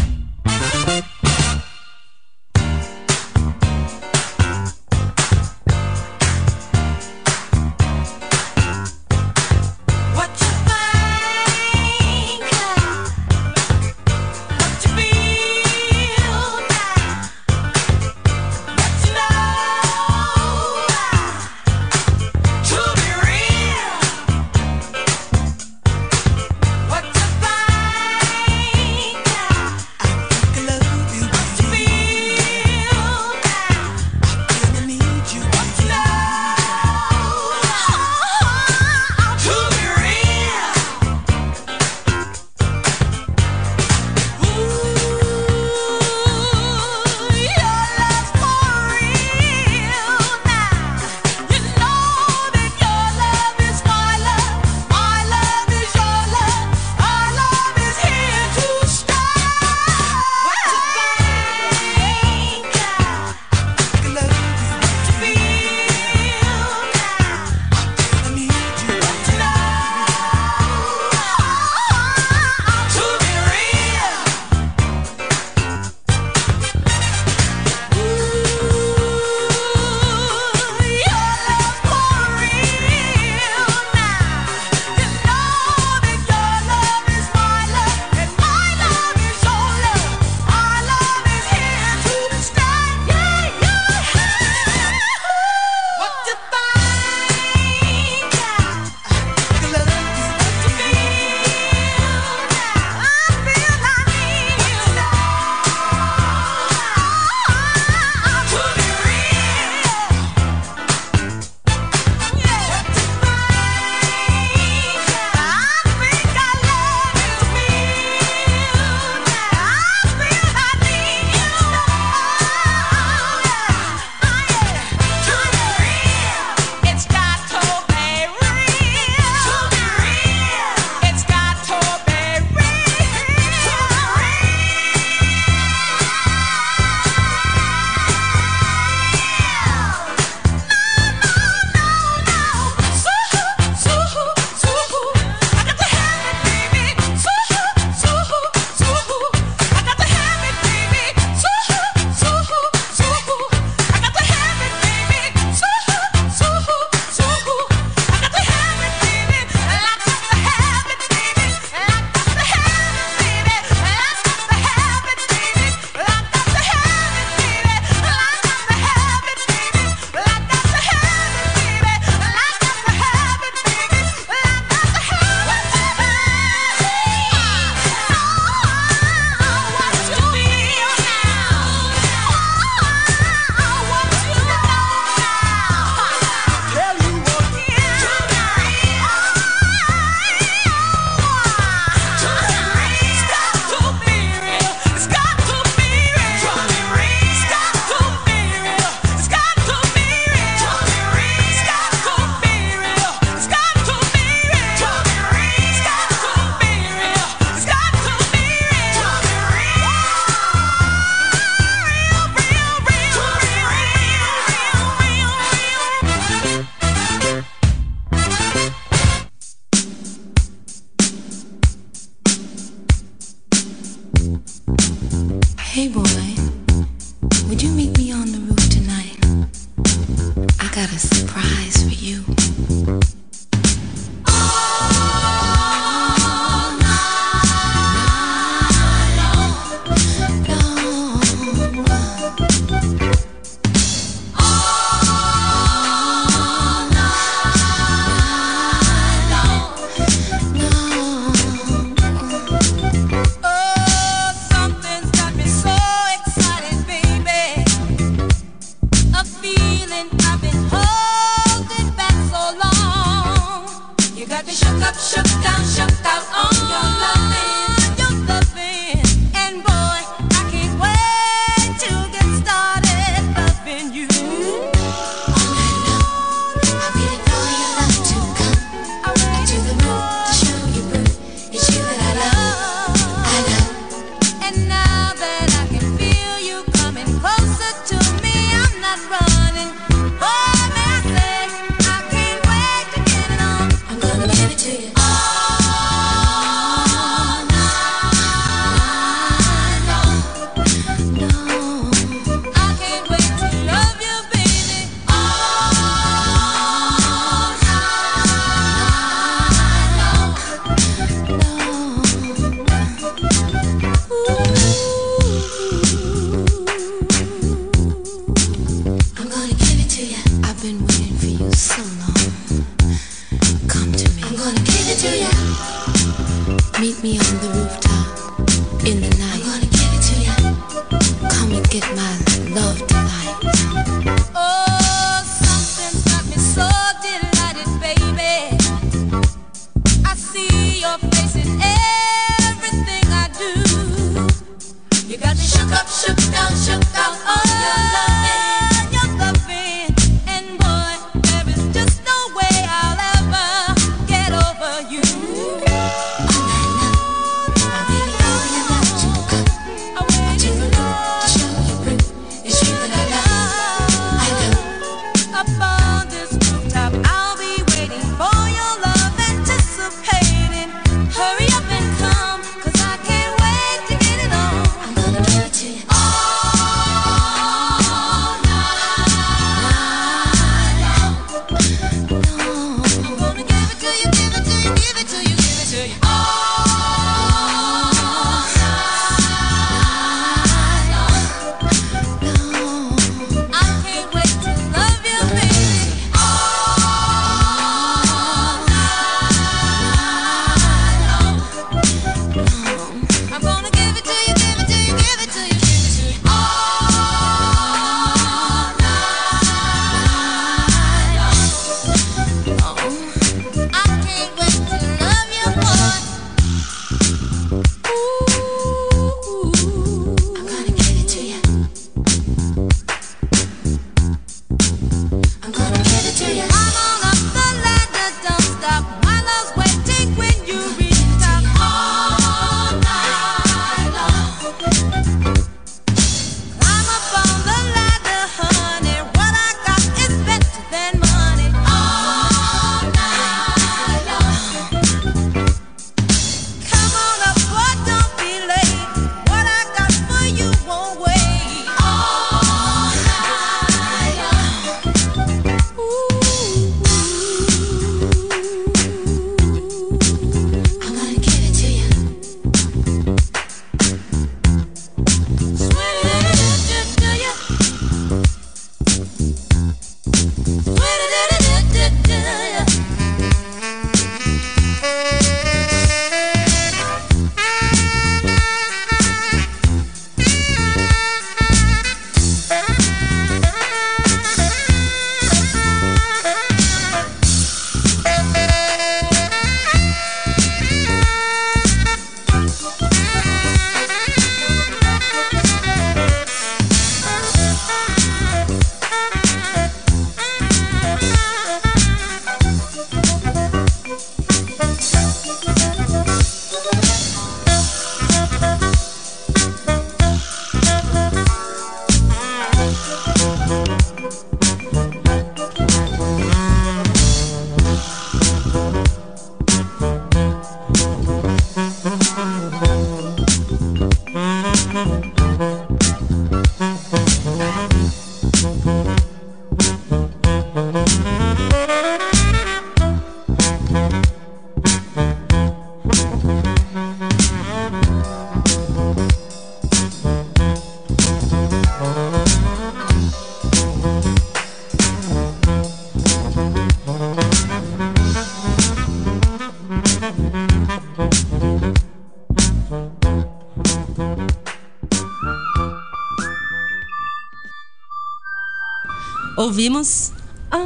Ouvimos 559.44 560.10
All 560.50 560.64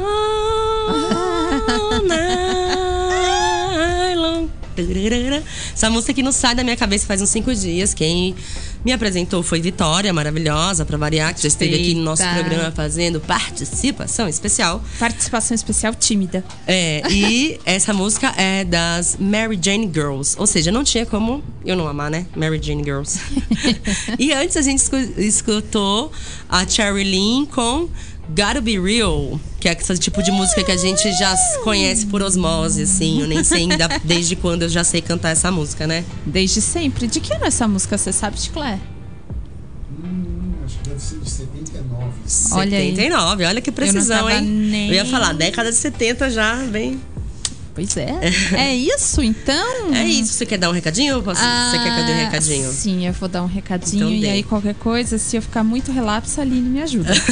Night 2.07 4.15
Long. 4.17 4.49
Essa 5.73 5.89
música 5.89 6.13
que 6.13 6.23
não 6.23 6.31
sai 6.31 6.55
da 6.55 6.63
minha 6.63 6.77
cabeça 6.77 7.05
faz 7.05 7.21
uns 7.21 7.29
cinco 7.29 7.53
dias. 7.53 7.93
Quem 7.93 8.33
me 8.85 8.93
apresentou 8.93 9.43
foi 9.43 9.59
Vitória, 9.59 10.13
maravilhosa, 10.13 10.85
pra 10.85 10.97
variar, 10.97 11.33
que 11.35 11.41
já 11.41 11.49
esteve 11.49 11.75
aqui 11.75 11.93
no 11.95 12.03
nosso 12.03 12.23
programa 12.23 12.71
fazendo 12.71 13.19
participação 13.19 14.29
especial. 14.29 14.81
Participação 14.97 15.53
especial 15.53 15.93
tímida. 15.93 16.45
É, 16.65 17.01
e 17.11 17.59
essa 17.65 17.93
música 17.93 18.33
é 18.37 18.63
das 18.63 19.17
Mary 19.19 19.59
Jane 19.61 19.91
Girls. 19.93 20.35
Ou 20.39 20.47
seja, 20.47 20.71
não 20.71 20.85
tinha 20.85 21.05
como 21.05 21.43
eu 21.65 21.75
não 21.75 21.85
amar, 21.85 22.09
né? 22.09 22.25
Mary 22.33 22.61
Jane 22.63 22.81
Girls. 22.83 23.19
e 24.17 24.31
antes 24.31 24.55
a 24.55 24.61
gente 24.61 24.79
escu- 24.79 24.95
escutou 25.17 26.09
a 26.47 26.65
Cherry 26.65 27.03
Lynn 27.03 27.45
com 27.47 27.89
Gotta 28.29 28.61
Be 28.61 28.79
Real, 28.79 29.39
que 29.59 29.67
é 29.67 29.73
esse 29.73 29.97
tipo 29.97 30.21
de 30.21 30.31
música 30.31 30.63
que 30.63 30.71
a 30.71 30.77
gente 30.77 31.11
já 31.13 31.35
conhece 31.63 32.05
por 32.05 32.21
osmose, 32.21 32.83
assim. 32.83 33.21
Eu 33.21 33.27
nem 33.27 33.43
sei 33.43 33.63
ainda 33.63 33.87
desde 34.03 34.35
quando 34.35 34.63
eu 34.63 34.69
já 34.69 34.83
sei 34.83 35.01
cantar 35.01 35.29
essa 35.31 35.51
música, 35.51 35.87
né? 35.87 36.05
Desde 36.25 36.61
sempre. 36.61 37.07
De 37.07 37.19
que 37.19 37.33
ano 37.33 37.45
é 37.45 37.47
essa 37.47 37.67
música, 37.67 37.97
você 37.97 38.13
sabe, 38.13 38.39
Chiclé? 38.39 38.79
Hum, 39.91 40.53
acho 40.63 40.77
que 40.77 40.89
deve 40.89 41.01
ser 41.01 41.19
de 41.19 41.29
79. 41.29 42.09
Olha 42.53 42.77
aí. 42.77 42.89
79, 42.91 43.45
olha 43.45 43.61
que 43.61 43.71
precisão, 43.71 44.17
tava 44.17 44.35
hein? 44.35 44.41
nem- 44.45 44.87
Eu 44.89 44.93
ia 44.95 45.05
falar, 45.05 45.33
década 45.33 45.71
de 45.71 45.77
70 45.77 46.29
já, 46.29 46.55
bem. 46.67 46.99
Pois 47.79 47.95
é. 47.95 48.13
É 48.57 48.75
isso, 48.75 49.21
então? 49.23 49.93
É 49.93 50.05
isso. 50.05 50.33
Você 50.33 50.45
quer 50.45 50.57
dar 50.57 50.69
um 50.69 50.73
recadinho? 50.73 51.15
ou 51.15 51.23
posso- 51.23 51.39
Você 51.39 51.77
quer 51.77 51.95
que 51.95 52.01
eu 52.01 52.05
dê 52.05 52.11
um 52.11 52.15
Ah, 52.15 52.25
recadinho? 52.25 52.71
Sim, 52.73 53.07
eu 53.07 53.13
vou 53.13 53.29
dar 53.29 53.41
um 53.41 53.47
recadinho. 53.47 54.03
Então 54.03 54.11
e 54.13 54.19
dê. 54.19 54.29
aí, 54.31 54.43
qualquer 54.43 54.75
coisa, 54.75 55.17
se 55.17 55.37
eu 55.37 55.41
ficar 55.41 55.63
muito 55.63 55.91
relapso, 55.93 56.41
a 56.41 56.43
Aline 56.43 56.69
me 56.69 56.81
ajuda. 56.81 57.13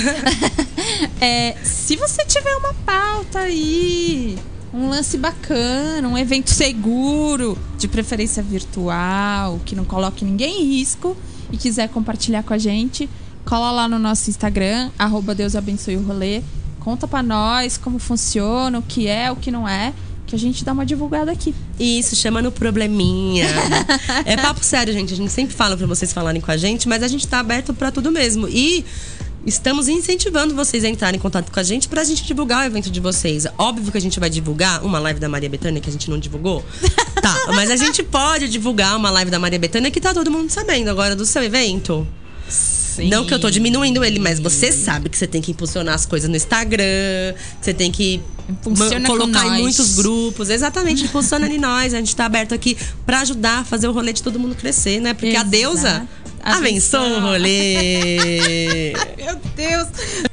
É, 1.20 1.56
se 1.64 1.96
você 1.96 2.24
tiver 2.26 2.56
uma 2.58 2.74
pauta 2.86 3.40
aí, 3.40 4.38
um 4.74 4.90
lance 4.90 5.18
bacana, 5.18 6.08
um 6.08 6.18
evento 6.18 6.50
seguro, 6.52 7.58
de 7.78 7.88
preferência 7.88 8.42
virtual, 8.42 9.60
que 9.66 9.76
não 9.76 9.84
coloque 9.84 10.24
ninguém 10.24 10.62
em 10.62 10.78
risco 10.78 11.16
e 11.52 11.58
quiser 11.58 11.90
compartilhar 11.90 12.44
com 12.44 12.54
a 12.54 12.58
gente, 12.58 13.10
cola 13.46 13.72
lá 13.72 13.88
no 13.88 14.00
nosso 14.00 14.30
Instagram, 14.30 14.90
arroba 14.98 15.34
Deus 15.36 15.56
abençoe 15.56 15.98
o 15.98 16.02
rolê. 16.04 16.42
Conta 16.80 17.08
pra 17.08 17.22
nós 17.22 17.78
como 17.78 18.00
funciona, 18.00 18.80
o 18.80 18.82
que 18.82 19.08
é, 19.08 19.30
o 19.32 19.36
que 19.36 19.52
não 19.52 19.68
é, 19.68 19.94
que 20.28 20.36
a 20.36 20.40
gente 20.40 20.64
dá 20.64 20.74
uma 20.74 20.86
divulgada 20.86 21.32
aqui. 21.32 21.56
Isso, 21.80 22.16
chama 22.16 22.42
no 22.42 22.52
probleminha. 22.52 23.48
é 24.26 24.36
papo 24.36 24.64
sério, 24.64 24.94
gente. 24.94 25.14
A 25.14 25.18
gente 25.18 25.32
sempre 25.32 25.56
fala 25.56 25.76
pra 25.78 25.88
vocês 25.88 26.12
falarem 26.12 26.42
com 26.42 26.52
a 26.52 26.58
gente, 26.58 26.88
mas 26.88 27.02
a 27.02 27.08
gente 27.08 27.26
tá 27.26 27.40
aberto 27.40 27.74
pra 27.74 27.90
tudo 27.92 28.12
mesmo. 28.12 28.48
E 28.50 28.86
estamos 29.46 29.88
incentivando 29.88 30.54
vocês 30.54 30.84
a 30.84 30.90
entrarem 30.90 31.18
em 31.18 31.22
contato 31.22 31.50
com 31.50 31.60
a 31.60 31.64
gente 31.64 31.88
pra 31.88 32.04
gente 32.04 32.26
divulgar 32.26 32.64
o 32.64 32.66
evento 32.66 32.92
de 32.92 33.00
vocês. 33.00 33.48
Óbvio 33.58 33.90
que 33.90 33.98
a 33.98 34.02
gente 34.02 34.20
vai 34.20 34.30
divulgar 34.30 34.84
uma 34.84 35.00
live 35.00 35.20
da 35.20 35.30
Maria 35.30 35.50
Bethânia 35.50 35.80
que 35.80 35.90
a 35.90 35.92
gente 35.92 36.10
não 36.10 36.20
divulgou. 36.20 36.64
Tá, 37.22 37.36
mas 37.56 37.72
a 37.72 37.78
gente 37.78 38.04
pode 38.04 38.50
divulgar 38.50 38.98
uma 38.98 39.10
live 39.10 39.32
da 39.32 39.40
Maria 39.40 39.58
Bethânia 39.58 39.90
que 39.90 40.02
tá 40.02 40.14
todo 40.14 40.30
mundo 40.30 40.50
sabendo 40.50 40.90
agora 40.90 41.16
do 41.16 41.26
seu 41.26 41.42
evento. 41.42 42.06
Não 43.06 43.26
que 43.26 43.34
eu 43.34 43.40
tô 43.40 43.50
diminuindo 43.50 44.04
ele, 44.04 44.20
mas 44.20 44.40
você 44.40 44.72
sabe 44.72 45.10
que 45.10 45.18
você 45.18 45.28
tem 45.28 45.42
que 45.42 45.52
impulsionar 45.52 45.96
as 45.96 46.06
coisas 46.06 46.30
no 46.30 46.36
Instagram, 46.36 47.34
que 47.60 47.66
você 47.66 47.74
tem 47.74 47.92
que 47.92 48.22
colocar 49.06 49.48
em 49.48 49.62
muitos 49.62 49.96
grupos. 49.96 50.50
Exatamente, 50.50 51.04
impulsiona 51.04 51.48
em 51.48 51.58
nós. 51.58 51.94
A 51.94 51.98
gente 51.98 52.16
tá 52.16 52.26
aberto 52.26 52.54
aqui 52.54 52.78
pra 53.06 53.22
ajudar 53.22 53.60
a 53.60 53.64
fazer 53.64 53.88
o 53.88 53.92
rolê 53.92 54.14
de 54.14 54.24
todo 54.24 54.40
mundo 54.40 54.56
crescer, 54.56 55.00
né? 55.00 55.14
Porque 55.14 55.28
a 55.28 55.32
Exato. 55.32 55.50
deusa 55.50 56.08
abençoa 56.42 57.18
o 57.18 57.22
rolê. 57.22 58.94
Meu 59.18 59.36
Deus! 59.56 60.27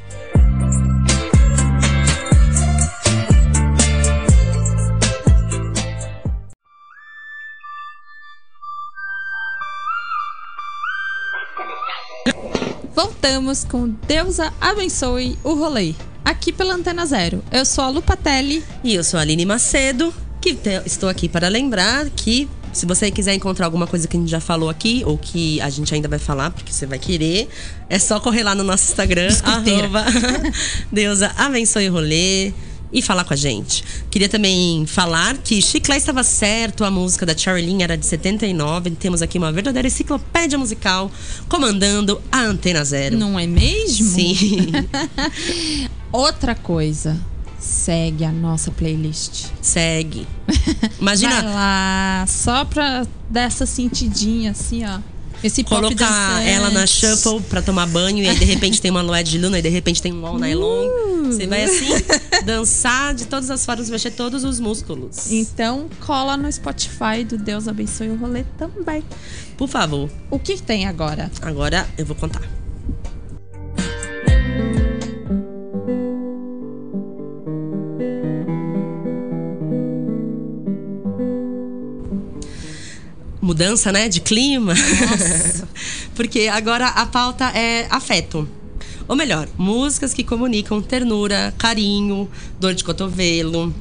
Voltamos 12.94 13.64
com 13.64 13.88
Deusa 14.06 14.52
abençoe 14.60 15.38
o 15.42 15.54
rolê. 15.54 15.94
Aqui 16.24 16.52
pela 16.52 16.74
Antena 16.74 17.04
Zero. 17.04 17.42
Eu 17.50 17.64
sou 17.64 17.84
a 17.84 17.88
Lupatelli. 17.88 18.64
E 18.82 18.94
eu 18.94 19.04
sou 19.04 19.18
a 19.18 19.22
Aline 19.22 19.44
Macedo, 19.44 20.14
que 20.40 20.54
te- 20.54 20.82
estou 20.86 21.08
aqui 21.08 21.28
para 21.28 21.48
lembrar 21.48 22.08
que 22.10 22.48
se 22.72 22.86
você 22.86 23.10
quiser 23.10 23.34
encontrar 23.34 23.66
alguma 23.66 23.86
coisa 23.86 24.08
que 24.08 24.16
a 24.16 24.20
gente 24.20 24.30
já 24.30 24.40
falou 24.40 24.68
aqui, 24.68 25.02
ou 25.06 25.16
que 25.18 25.60
a 25.60 25.70
gente 25.70 25.94
ainda 25.94 26.08
vai 26.08 26.18
falar, 26.18 26.50
porque 26.50 26.72
você 26.72 26.86
vai 26.86 26.98
querer, 26.98 27.48
é 27.88 27.98
só 27.98 28.18
correr 28.18 28.42
lá 28.42 28.54
no 28.54 28.64
nosso 28.64 28.84
Instagram, 28.90 29.28
arroba 29.44 30.04
Deusa 30.90 31.32
abençoe 31.36 31.88
o 31.88 31.92
rolê. 31.92 32.52
E 32.94 33.02
falar 33.02 33.24
com 33.24 33.34
a 33.34 33.36
gente. 33.36 33.82
Queria 34.08 34.28
também 34.28 34.86
falar 34.86 35.36
que 35.38 35.60
Chiclé 35.60 35.96
estava 35.96 36.22
certo, 36.22 36.84
a 36.84 36.90
música 36.92 37.26
da 37.26 37.36
Charlene 37.36 37.82
era 37.82 37.96
de 37.96 38.06
79. 38.06 38.90
Temos 38.92 39.20
aqui 39.20 39.36
uma 39.36 39.50
verdadeira 39.50 39.88
enciclopédia 39.88 40.56
musical 40.56 41.10
comandando 41.48 42.22
a 42.30 42.40
Antena 42.42 42.84
Zero. 42.84 43.18
Não 43.18 43.36
é 43.36 43.48
mesmo? 43.48 44.10
Sim. 44.10 44.70
Outra 46.12 46.54
coisa. 46.54 47.20
Segue 47.58 48.24
a 48.24 48.30
nossa 48.30 48.70
playlist. 48.70 49.46
Segue. 49.60 50.28
Imagina 51.00 51.42
Vai 51.42 51.54
lá, 51.54 52.24
só 52.28 52.64
pra 52.64 53.06
dar 53.28 53.42
essa 53.42 53.66
sentidinha 53.66 54.52
assim, 54.52 54.84
ó. 54.84 55.00
Esse 55.44 55.62
colocar 55.62 56.42
ela 56.42 56.70
na 56.70 56.86
shuffle 56.86 57.38
pra 57.42 57.60
tomar 57.60 57.86
banho 57.86 58.24
e 58.24 58.28
aí 58.28 58.38
de 58.38 58.46
repente 58.46 58.80
tem 58.80 58.90
uma 58.90 59.02
Loé 59.02 59.22
de 59.22 59.36
Luna 59.36 59.58
e 59.58 59.62
de 59.62 59.68
repente 59.68 60.00
tem 60.00 60.10
um 60.10 60.24
All 60.24 60.38
Night 60.38 60.54
Long. 60.54 60.86
Uh. 60.86 61.26
Você 61.26 61.46
vai 61.46 61.64
assim 61.64 61.86
dançar 62.46 63.14
de 63.14 63.26
todas 63.26 63.50
as 63.50 63.62
formas, 63.62 63.90
mexer 63.90 64.12
todos 64.12 64.42
os 64.42 64.58
músculos. 64.58 65.30
Então, 65.30 65.90
cola 66.00 66.34
no 66.38 66.50
Spotify 66.50 67.24
do 67.28 67.36
Deus 67.36 67.68
Abençoe 67.68 68.08
o 68.08 68.16
Rolê 68.16 68.44
também. 68.56 69.04
Por 69.58 69.68
favor, 69.68 70.08
O 70.30 70.38
que 70.38 70.56
tem 70.62 70.86
agora? 70.86 71.30
agora 71.42 71.86
eu 71.98 72.06
vou 72.06 72.16
contar. 72.16 72.42
Mudança, 83.44 83.92
né, 83.92 84.08
de 84.08 84.22
clima. 84.22 84.72
Porque 86.16 86.48
agora 86.50 86.86
a 86.88 87.04
pauta 87.04 87.44
é 87.50 87.86
afeto. 87.90 88.48
Ou 89.06 89.14
melhor, 89.14 89.46
músicas 89.58 90.14
que 90.14 90.24
comunicam 90.24 90.80
ternura, 90.80 91.52
carinho, 91.58 92.26
dor 92.58 92.72
de 92.72 92.82
cotovelo, 92.82 93.74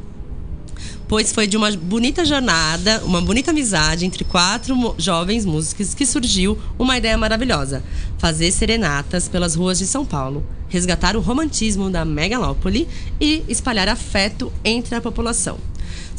pois 1.07 1.31
foi 1.31 1.47
de 1.47 1.55
uma 1.55 1.71
bonita 1.71 2.25
jornada, 2.25 3.01
uma 3.05 3.21
bonita 3.21 3.51
amizade 3.51 4.05
entre 4.05 4.25
quatro 4.25 4.95
jovens 4.97 5.45
músicos 5.45 5.93
que 5.93 6.05
surgiu 6.05 6.59
uma 6.77 6.97
ideia 6.97 7.17
maravilhosa: 7.17 7.81
fazer 8.17 8.51
serenatas 8.51 9.29
pelas 9.29 9.55
ruas 9.55 9.77
de 9.77 9.87
São 9.87 10.05
Paulo, 10.05 10.45
resgatar 10.67 11.15
o 11.15 11.21
romantismo 11.21 11.89
da 11.89 12.03
megalópole 12.03 12.85
e 13.17 13.45
espalhar 13.47 13.87
afeto 13.87 14.51
entre 14.61 14.93
a 14.93 14.99
população. 14.99 15.57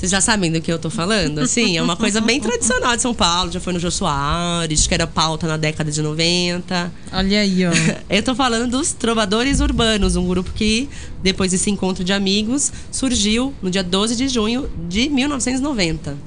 Vocês 0.05 0.11
já 0.11 0.21
sabem 0.21 0.53
do 0.53 0.61
que 0.61 0.71
eu 0.71 0.79
tô 0.79 0.91
falando? 0.91 1.39
Assim, 1.39 1.79
é 1.79 1.83
uma 1.83 1.97
coisa 1.97 2.21
bem 2.21 2.39
tradicional 2.39 2.95
de 2.95 3.01
São 3.01 3.15
Paulo. 3.15 3.51
Já 3.51 3.59
foi 3.59 3.73
no 3.73 3.81
Jô 3.81 3.91
Soares, 3.91 4.87
que 4.87 4.93
era 4.93 5.07
pauta 5.07 5.49
na 5.49 5.57
década 5.57 5.91
de 5.91 6.03
90. 6.03 6.93
Olha 7.11 7.41
aí, 7.41 7.65
ó. 7.67 7.71
Eu 8.11 8.23
tô 8.23 8.35
falando 8.35 8.71
dos 8.71 8.93
Trovadores 8.93 9.61
Urbanos, 9.61 10.15
um 10.15 10.29
grupo 10.29 10.53
que, 10.53 10.91
depois 11.23 11.53
desse 11.53 11.71
encontro 11.71 12.05
de 12.05 12.13
amigos, 12.13 12.71
surgiu 12.93 13.55
no 13.63 13.71
dia 13.71 13.83
12 13.83 14.15
de 14.15 14.29
junho 14.29 14.69
de 14.87 15.09
1990. 15.09 16.19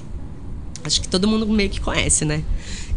Acho 0.82 1.00
que 1.00 1.06
todo 1.06 1.28
mundo 1.28 1.46
meio 1.46 1.70
que 1.70 1.80
conhece, 1.80 2.24
né? 2.24 2.42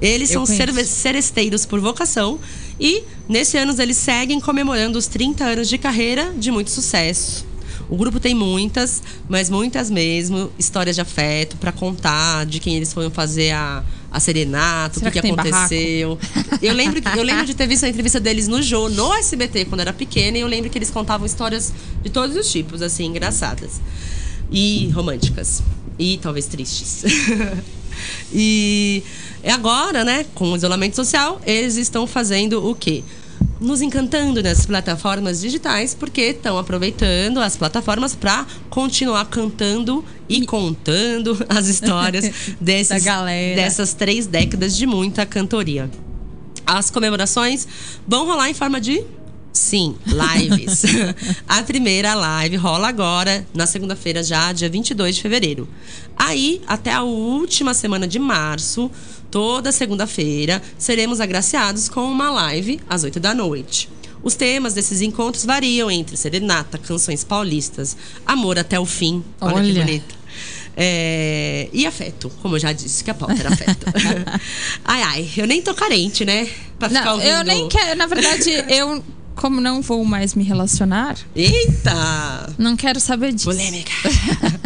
Eles 0.01 0.31
Eu 0.31 0.43
são 0.43 0.57
seresteiros 0.83 1.63
por 1.63 1.79
vocação 1.79 2.39
e, 2.79 3.03
nesse 3.29 3.55
ano, 3.55 3.79
eles 3.79 3.97
seguem 3.97 4.39
comemorando 4.39 4.97
os 4.97 5.05
30 5.05 5.43
anos 5.43 5.69
de 5.69 5.77
carreira 5.77 6.33
de 6.35 6.49
muito 6.49 6.71
sucesso. 6.71 7.50
O 7.91 7.97
grupo 7.97 8.19
tem 8.21 8.33
muitas, 8.33 9.03
mas 9.29 9.49
muitas 9.49 9.89
mesmo, 9.91 10.49
histórias 10.57 10.95
de 10.95 11.01
afeto 11.01 11.57
pra 11.57 11.71
contar 11.73 12.45
de 12.45 12.59
quem 12.59 12.75
eles 12.77 12.93
foram 12.93 13.11
fazer 13.11 13.51
a, 13.51 13.83
a 14.09 14.17
serenata, 14.19 14.97
o 14.99 15.03
que, 15.03 15.11
que 15.11 15.21
que 15.21 15.31
barraco? 15.35 15.49
aconteceu. 15.57 16.17
Eu 16.61 16.73
lembro, 16.73 17.01
que- 17.01 17.19
eu 17.19 17.21
lembro 17.23 17.45
de 17.45 17.53
ter 17.53 17.67
visto 17.67 17.83
a 17.83 17.89
entrevista 17.89 18.17
deles 18.19 18.47
no 18.47 18.61
Jô, 18.61 18.87
no 18.87 19.13
SBT, 19.15 19.65
quando 19.65 19.81
era 19.81 19.91
pequena, 19.91 20.37
e 20.37 20.41
eu 20.41 20.47
lembro 20.47 20.69
que 20.69 20.77
eles 20.77 20.89
contavam 20.89 21.25
histórias 21.25 21.73
de 22.01 22.09
todos 22.09 22.35
os 22.37 22.49
tipos, 22.49 22.81
assim, 22.81 23.05
engraçadas. 23.07 23.81
E 24.49 24.89
românticas. 24.95 25.61
E 25.99 26.17
talvez 26.21 26.45
tristes. 26.45 27.03
e 28.33 29.03
agora, 29.45 30.03
né, 30.03 30.25
com 30.33 30.51
o 30.51 30.55
isolamento 30.55 30.95
social, 30.95 31.41
eles 31.45 31.75
estão 31.77 32.07
fazendo 32.07 32.65
o 32.67 32.73
quê? 32.73 33.03
Nos 33.61 33.79
encantando 33.79 34.41
nas 34.41 34.65
plataformas 34.65 35.39
digitais, 35.39 35.93
porque 35.93 36.21
estão 36.21 36.57
aproveitando 36.57 37.37
as 37.37 37.55
plataformas 37.55 38.15
para 38.15 38.43
continuar 38.71 39.23
cantando 39.25 40.03
e 40.27 40.47
contando 40.47 41.37
as 41.47 41.67
histórias 41.67 42.25
desses, 42.59 43.03
dessas 43.55 43.93
três 43.93 44.25
décadas 44.25 44.75
de 44.75 44.87
muita 44.87 45.27
cantoria. 45.27 45.91
As 46.65 46.89
comemorações 46.89 47.67
vão 48.07 48.25
rolar 48.25 48.49
em 48.49 48.55
forma 48.55 48.81
de 48.81 49.05
Sim, 49.53 49.95
lives. 50.07 50.83
a 51.47 51.61
primeira 51.61 52.15
live 52.15 52.55
rola 52.55 52.87
agora, 52.87 53.45
na 53.53 53.67
segunda-feira, 53.67 54.23
já, 54.23 54.51
dia 54.53 54.69
22 54.69 55.17
de 55.17 55.21
fevereiro. 55.21 55.67
Aí, 56.15 56.61
até 56.65 56.91
a 56.93 57.03
última 57.03 57.73
semana 57.73 58.07
de 58.07 58.17
março, 58.17 58.89
toda 59.31 59.71
segunda-feira, 59.71 60.61
seremos 60.77 61.19
agraciados 61.21 61.87
com 61.89 62.03
uma 62.03 62.29
live 62.29 62.79
às 62.87 63.03
8 63.03 63.19
da 63.19 63.33
noite. 63.33 63.89
Os 64.21 64.35
temas 64.35 64.73
desses 64.75 65.01
encontros 65.01 65.45
variam 65.45 65.89
entre 65.89 66.15
serenata, 66.15 66.77
canções 66.77 67.23
paulistas, 67.23 67.97
amor 68.25 68.59
até 68.59 68.79
o 68.79 68.85
fim. 68.85 69.23
Olha, 69.39 69.53
que 69.53 69.59
Olha. 69.59 69.85
bonito. 69.85 70.15
É, 70.77 71.67
e 71.73 71.85
afeto, 71.85 72.31
como 72.41 72.55
eu 72.55 72.59
já 72.59 72.71
disse, 72.71 73.03
que 73.03 73.09
a 73.09 73.13
pauta 73.13 73.33
era 73.39 73.49
afeto. 73.49 73.85
ai, 74.85 75.01
ai, 75.01 75.29
eu 75.37 75.47
nem 75.47 75.61
tô 75.61 75.73
carente, 75.73 76.23
né? 76.23 76.47
Pra 76.77 76.87
ficar 76.89 77.05
Não, 77.05 77.13
ouvindo. 77.13 77.29
eu 77.29 77.43
nem 77.43 77.67
quero. 77.67 77.97
Na 77.97 78.05
verdade, 78.05 78.49
eu, 78.69 79.03
como 79.35 79.59
não 79.59 79.81
vou 79.81 80.05
mais 80.05 80.33
me 80.35 80.43
relacionar, 80.43 81.17
Eita! 81.35 82.53
não 82.57 82.77
quero 82.77 82.99
saber 82.99 83.33
disso. 83.33 83.45
Polêmica. 83.45 83.91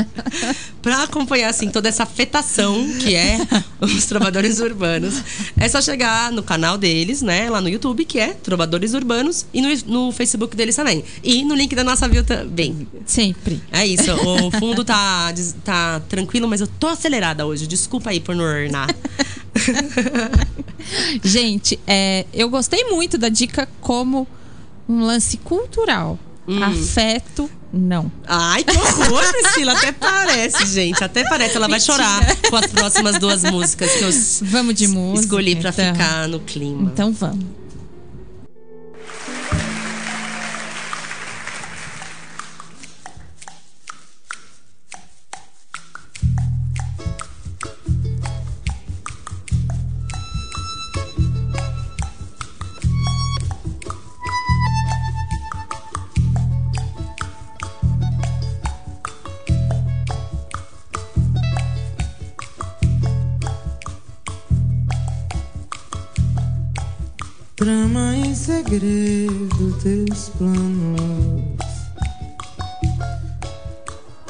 pra 0.85 1.01
acompanhar, 1.01 1.49
assim, 1.49 1.71
toda 1.71 1.89
essa 1.89 2.03
afetação 2.03 2.87
que 2.99 3.15
é 3.15 3.39
os 3.81 4.05
Trovadores 4.05 4.59
Urbanos, 4.59 5.15
é 5.57 5.67
só 5.67 5.81
chegar 5.81 6.31
no 6.31 6.43
canal 6.43 6.77
deles, 6.77 7.23
né? 7.23 7.49
Lá 7.49 7.59
no 7.59 7.67
YouTube, 7.67 8.05
que 8.05 8.19
é 8.19 8.35
Trovadores 8.35 8.93
Urbanos, 8.93 9.47
e 9.51 9.63
no, 9.63 9.69
no 9.87 10.11
Facebook 10.11 10.55
deles 10.55 10.75
também. 10.75 11.03
E 11.23 11.43
no 11.43 11.55
link 11.55 11.73
da 11.73 11.83
nossa 11.83 12.07
bio 12.07 12.23
também. 12.23 12.87
Sempre. 13.03 13.59
É 13.71 13.83
isso. 13.83 14.11
O 14.13 14.51
fundo 14.59 14.85
tá, 14.85 15.33
tá 15.63 16.01
tranquilo, 16.01 16.47
mas 16.47 16.61
eu 16.61 16.67
tô 16.67 16.85
acelerada 16.85 17.47
hoje. 17.47 17.65
Desculpa 17.65 18.11
aí 18.11 18.19
por 18.19 18.35
não 18.35 18.43
ornar. 18.43 18.87
Gente, 21.25 21.79
é, 21.87 22.27
eu 22.31 22.47
gostei 22.47 22.83
muito 22.83 23.17
da 23.17 23.27
dica 23.27 23.67
como 23.81 24.27
um 24.87 24.99
lance 24.99 25.37
cultural. 25.37 26.19
Hum. 26.47 26.61
Afeto, 26.63 27.49
não. 27.73 28.11
Ai, 28.27 28.63
que 28.63 28.77
horror, 28.77 29.23
Priscila. 29.41 29.73
Até 29.73 29.91
parece, 29.91 30.65
gente. 30.67 31.03
Até 31.03 31.23
parece. 31.23 31.55
Ela 31.57 31.67
vai 31.67 31.79
chorar 31.79 32.23
com 32.49 32.55
as 32.55 32.67
próximas 32.67 33.19
duas 33.19 33.43
músicas 33.43 33.91
que 33.91 34.03
eu 34.03 34.49
Vamos 34.49 34.75
de 34.75 34.87
música. 34.87 35.21
escolhi 35.25 35.55
pra 35.55 35.71
então. 35.71 35.93
ficar 35.93 36.27
no 36.27 36.39
clima. 36.39 36.91
Então 36.93 37.11
vamos. 37.11 37.45
Trama 67.65 68.15
em 68.15 68.35
segredo 68.35 69.73
teus 69.81 70.29
planos. 70.37 71.41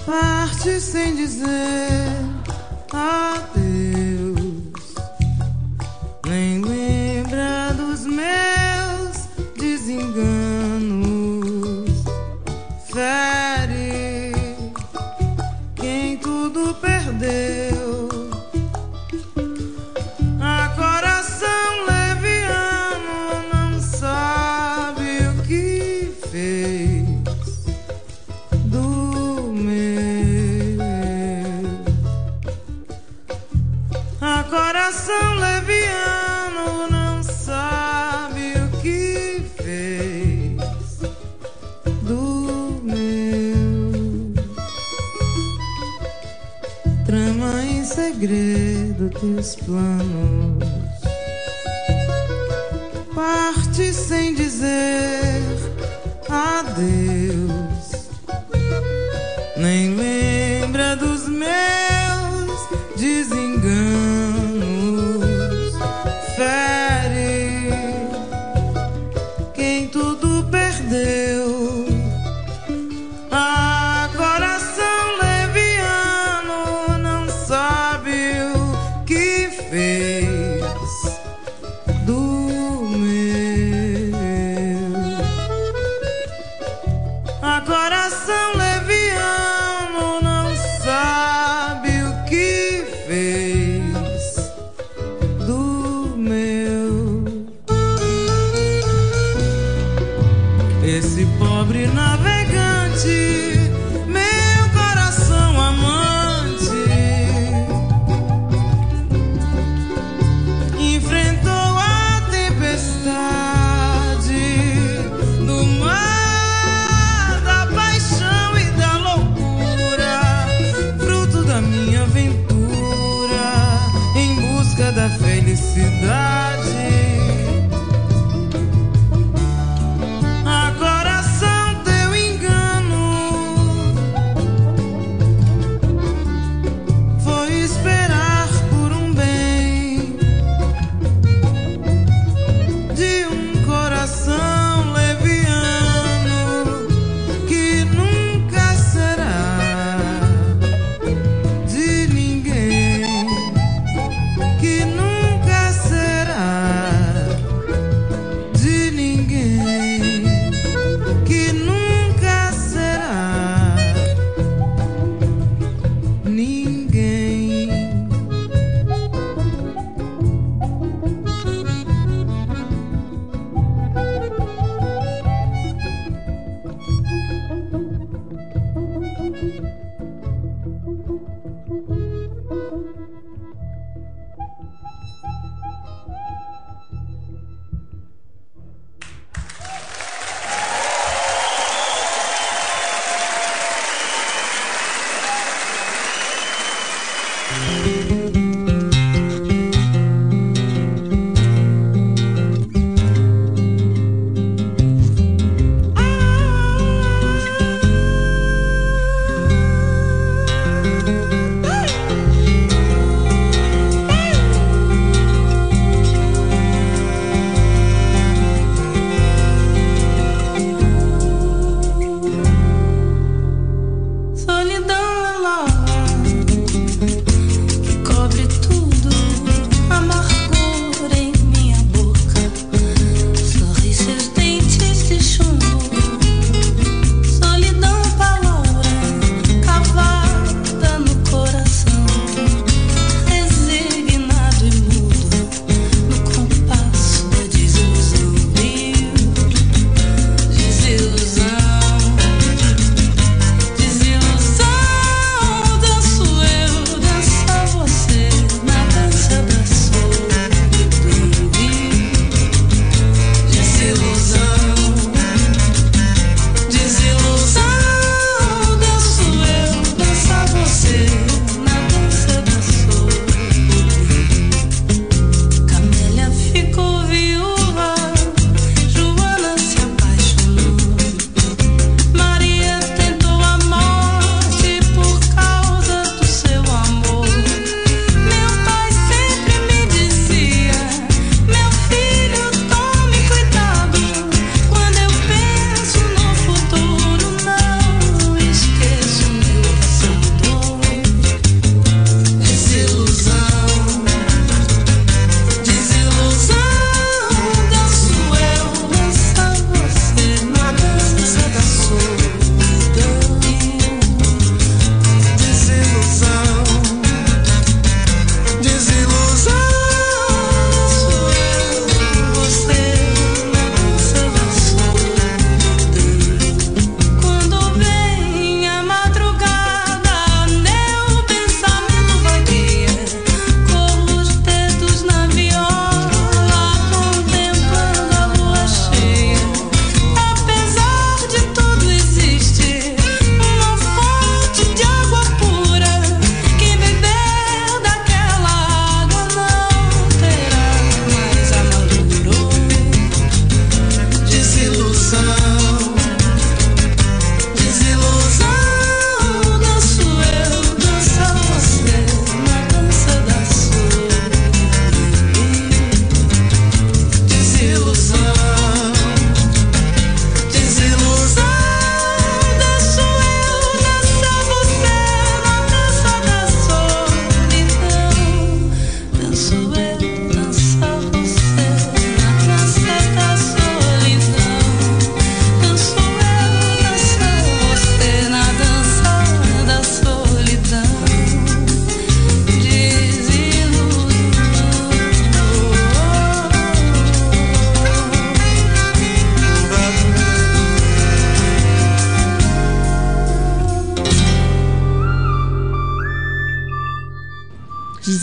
Parte 0.06 0.80
sem 0.80 1.18
dizer 1.18 2.16
adeus. 2.94 3.76
Nem 6.26 6.62
lembra 6.62 7.05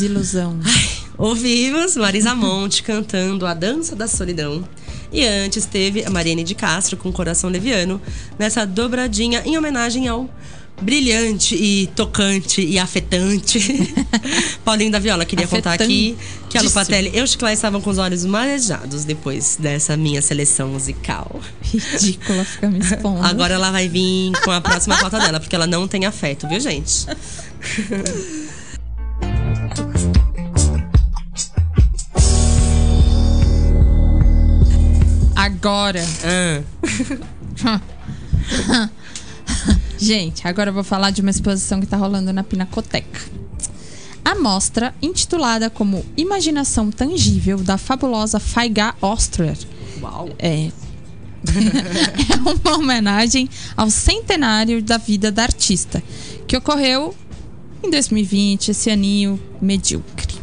Desilusão. 0.02 0.58
Ouvimos 1.16 1.96
Marisa 1.96 2.34
Monte 2.34 2.82
cantando 2.82 3.46
A 3.46 3.54
Dança 3.54 3.94
da 3.94 4.08
Solidão. 4.08 4.68
E 5.12 5.24
antes 5.24 5.64
teve 5.64 6.04
a 6.04 6.10
Mariane 6.10 6.42
de 6.42 6.56
Castro 6.56 6.96
com 6.96 7.12
Coração 7.12 7.48
Leviano 7.48 8.02
nessa 8.36 8.66
dobradinha 8.66 9.42
em 9.44 9.56
homenagem 9.56 10.08
ao 10.08 10.28
brilhante 10.80 11.54
e 11.54 11.86
tocante 11.94 12.60
e 12.60 12.80
afetante 12.80 13.94
Paulinho 14.64 14.90
da 14.90 14.98
Viola. 14.98 15.24
Queria 15.24 15.46
contar 15.46 15.74
aqui 15.74 16.16
que 16.50 16.58
a 16.58 16.62
Lupatelli 16.62 17.12
e 17.14 17.22
o 17.22 17.26
Chiclé 17.26 17.52
estavam 17.52 17.80
com 17.80 17.90
os 17.90 17.98
olhos 17.98 18.24
marejados 18.24 19.04
depois 19.04 19.56
dessa 19.60 19.96
minha 19.96 20.20
seleção 20.20 20.70
musical. 20.70 21.40
Ridícula 21.62 22.44
fica 22.44 22.68
me 22.68 22.80
expondo. 22.80 23.24
Agora 23.24 23.54
ela 23.54 23.70
vai 23.70 23.88
vir 23.88 24.32
com 24.42 24.50
a 24.50 24.60
próxima 24.60 24.98
pauta 24.98 25.20
dela, 25.20 25.38
porque 25.38 25.54
ela 25.54 25.68
não 25.68 25.86
tem 25.86 26.06
afeto, 26.06 26.48
viu, 26.48 26.58
gente? 26.58 27.06
Agora. 35.42 36.04
Ah, 37.64 37.80
Gente, 39.98 40.46
agora 40.46 40.70
eu 40.70 40.74
vou 40.74 40.84
falar 40.84 41.10
de 41.10 41.20
uma 41.20 41.30
exposição 41.30 41.80
que 41.80 41.86
tá 41.86 41.96
rolando 41.96 42.32
na 42.32 42.44
Pinacoteca. 42.44 43.20
A 44.24 44.36
mostra, 44.36 44.94
intitulada 45.02 45.68
como 45.68 46.06
Imaginação 46.16 46.92
Tangível 46.92 47.58
da 47.58 47.76
fabulosa 47.76 48.38
Faiga 48.38 48.94
Oster, 49.00 49.58
uau. 50.00 50.28
é, 50.38 50.70
é 52.30 52.36
uma 52.64 52.76
homenagem 52.78 53.50
ao 53.76 53.90
centenário 53.90 54.80
da 54.80 54.96
vida 54.96 55.32
da 55.32 55.42
artista, 55.42 56.00
que 56.46 56.56
ocorreu 56.56 57.16
em 57.82 57.90
2020, 57.90 58.68
esse 58.68 58.90
aninho 58.90 59.42
medíocre. 59.60 60.36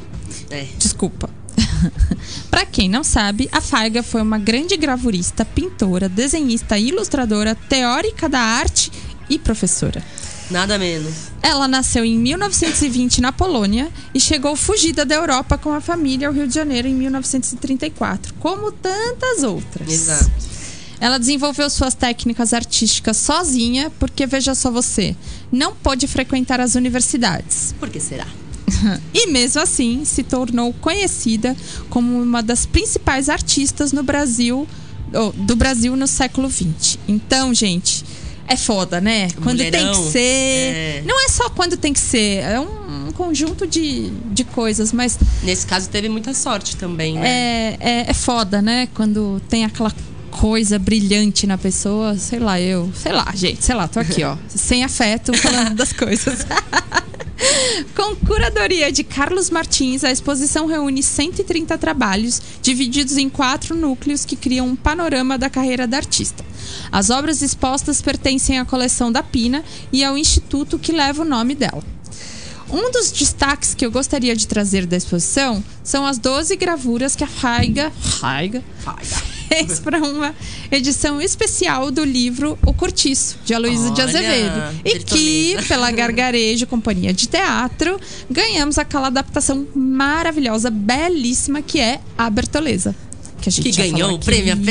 É. 0.50 0.68
Desculpa. 0.78 1.39
Para 2.50 2.66
quem 2.66 2.90
não 2.90 3.04
sabe, 3.04 3.50
a 3.52 3.62
Faiga 3.62 4.04
foi 4.04 4.22
uma 4.22 4.38
grande 4.38 4.76
gravurista, 4.78 5.46
pintora, 5.46 6.10
desenhista, 6.10 6.78
ilustradora, 6.78 7.56
teórica 7.56 8.28
da 8.28 8.40
arte 8.40 8.92
e 9.30 9.38
professora. 9.38 10.04
Nada 10.50 10.80
menos. 10.80 11.14
Ela 11.44 11.68
nasceu 11.68 12.04
em 12.04 12.18
1920 12.18 13.22
na 13.22 13.32
Polônia 13.32 13.90
e 14.14 14.20
chegou 14.20 14.56
fugida 14.56 15.06
da 15.06 15.14
Europa 15.14 15.58
com 15.58 15.72
a 15.72 15.80
família 15.80 16.28
ao 16.28 16.34
Rio 16.34 16.48
de 16.48 16.56
Janeiro 16.56 16.88
em 16.88 16.94
1934, 16.94 18.34
como 18.40 18.72
tantas 18.72 19.44
outras. 19.44 19.88
Exato. 19.88 20.50
Ela 21.00 21.18
desenvolveu 21.18 21.70
suas 21.70 21.94
técnicas 21.94 22.52
artísticas 22.52 23.16
sozinha, 23.18 23.92
porque 24.00 24.26
veja 24.26 24.54
só 24.54 24.70
você, 24.70 25.16
não 25.52 25.74
pôde 25.74 26.08
frequentar 26.08 26.60
as 26.60 26.76
universidades. 26.76 27.74
Por 27.80 27.90
que 27.90 28.00
será? 28.00 28.28
E 29.14 29.28
mesmo 29.28 29.62
assim, 29.62 30.04
se 30.06 30.24
tornou 30.24 30.74
conhecida 30.74 31.56
como 31.90 32.22
uma 32.22 32.42
das 32.42 32.66
principais 32.66 33.30
artistas 33.30 33.92
no 33.92 34.04
Brasil, 34.04 34.68
do 35.36 35.56
Brasil 35.56 35.96
no 35.96 36.08
século 36.08 36.50
XX. 36.50 36.98
Então, 37.08 37.54
gente, 37.54 38.04
é 38.48 38.56
foda, 38.56 39.00
né? 39.00 39.30
Quando 39.44 39.58
tem 39.60 39.72
Mulherão, 39.72 40.04
que 40.06 40.12
ser. 40.12 40.20
é. 40.20 41.04
Não 41.06 41.24
é 41.26 41.30
só 41.30 41.50
quando 41.50 41.78
tem 41.78 41.94
que 41.94 42.00
ser, 42.00 42.44
é 42.44 42.60
um 42.60 43.12
conjunto 43.14 43.68
de, 43.68 44.10
de 44.32 44.44
coisas, 44.44 44.92
mas 44.92 45.20
Nesse 45.44 45.66
caso 45.68 45.90
teve 45.90 46.10
muita 46.10 46.34
sorte 46.34 46.76
também, 46.76 47.16
né? 47.16 47.28
é, 47.28 47.78
é, 47.80 48.06
é 48.10 48.14
foda, 48.14 48.62
né? 48.62 48.88
Quando 48.94 49.42
tem 49.50 49.66
aquela 49.66 49.94
coisa 50.32 50.80
brilhante 50.80 51.46
na 51.46 51.58
pessoa, 51.58 52.16
sei 52.18 52.40
lá, 52.40 52.60
eu, 52.62 52.92
sei 52.96 53.12
lá, 53.12 53.28
gente, 53.36 53.64
sei 53.64 53.76
lá, 53.76 53.88
tô 53.88 54.00
aqui, 54.00 54.24
ó, 54.24 54.38
sem 54.48 54.84
afeto, 54.84 55.34
falando 55.38 55.76
das 55.76 55.92
coisas. 55.94 56.46
Com 57.96 58.16
curadoria 58.16 58.92
de 58.92 59.04
Carlos 59.04 59.50
Martins, 59.50 60.04
a 60.04 60.12
exposição 60.12 60.66
reúne 60.66 61.02
130 61.02 61.78
trabalhos, 61.78 62.42
divididos 62.62 63.18
em 63.18 63.30
quatro 63.30 63.76
núcleos 63.76 64.26
que 64.26 64.36
criam 64.36 64.68
um 64.68 64.76
panorama 64.76 65.38
da 65.38 65.50
carreira 65.50 65.88
da 65.88 65.98
artista. 65.98 66.44
As 66.92 67.10
obras 67.10 67.42
expostas 67.42 68.02
pertencem 68.02 68.60
à 68.60 68.66
coleção 68.66 69.12
da 69.12 69.24
Pina 69.24 69.64
e 69.92 70.04
ao 70.04 70.18
instituto 70.18 70.78
que 70.78 70.92
leva 70.92 71.22
o 71.22 71.26
nome 71.26 71.56
dela. 71.56 71.84
Um 72.72 72.92
dos 72.92 73.12
destaques 73.12 73.74
que 73.74 73.84
eu 73.84 73.92
gostaria 73.92 74.36
de 74.36 74.48
trazer 74.48 74.86
da 74.86 74.96
exposição 74.96 75.64
são 75.84 76.06
as 76.06 76.20
12 76.20 76.56
gravuras 76.56 77.16
que 77.16 77.24
a 77.24 77.28
Raiga, 77.28 77.92
Raiga, 78.22 78.64
para 79.84 80.00
uma 80.00 80.36
edição 80.72 81.22
especial 81.22 81.92
do 81.92 82.04
livro 82.04 82.58
O 82.66 82.74
Cortiço, 82.74 83.38
de 83.44 83.54
Aloysio 83.54 83.94
de 83.94 84.02
Azevedo. 84.02 84.82
E 84.86 85.00
que, 85.00 85.56
pela 85.68 85.92
Gargarejo 85.92 86.66
Companhia 86.68 87.14
de 87.14 87.28
Teatro, 87.28 88.00
ganhamos 88.30 88.78
aquela 88.78 89.08
adaptação 89.08 89.68
maravilhosa, 89.76 90.70
belíssima, 90.70 91.62
que 91.62 91.80
é 91.80 92.00
A 92.18 92.30
Bertoleza. 92.30 92.96
Que, 93.42 93.50
a 93.50 93.52
gente 93.52 93.72
Que 93.72 93.72
ganhou 93.72 94.14
o 94.14 94.20
prêmio 94.20 94.54
APCA. 94.54 94.70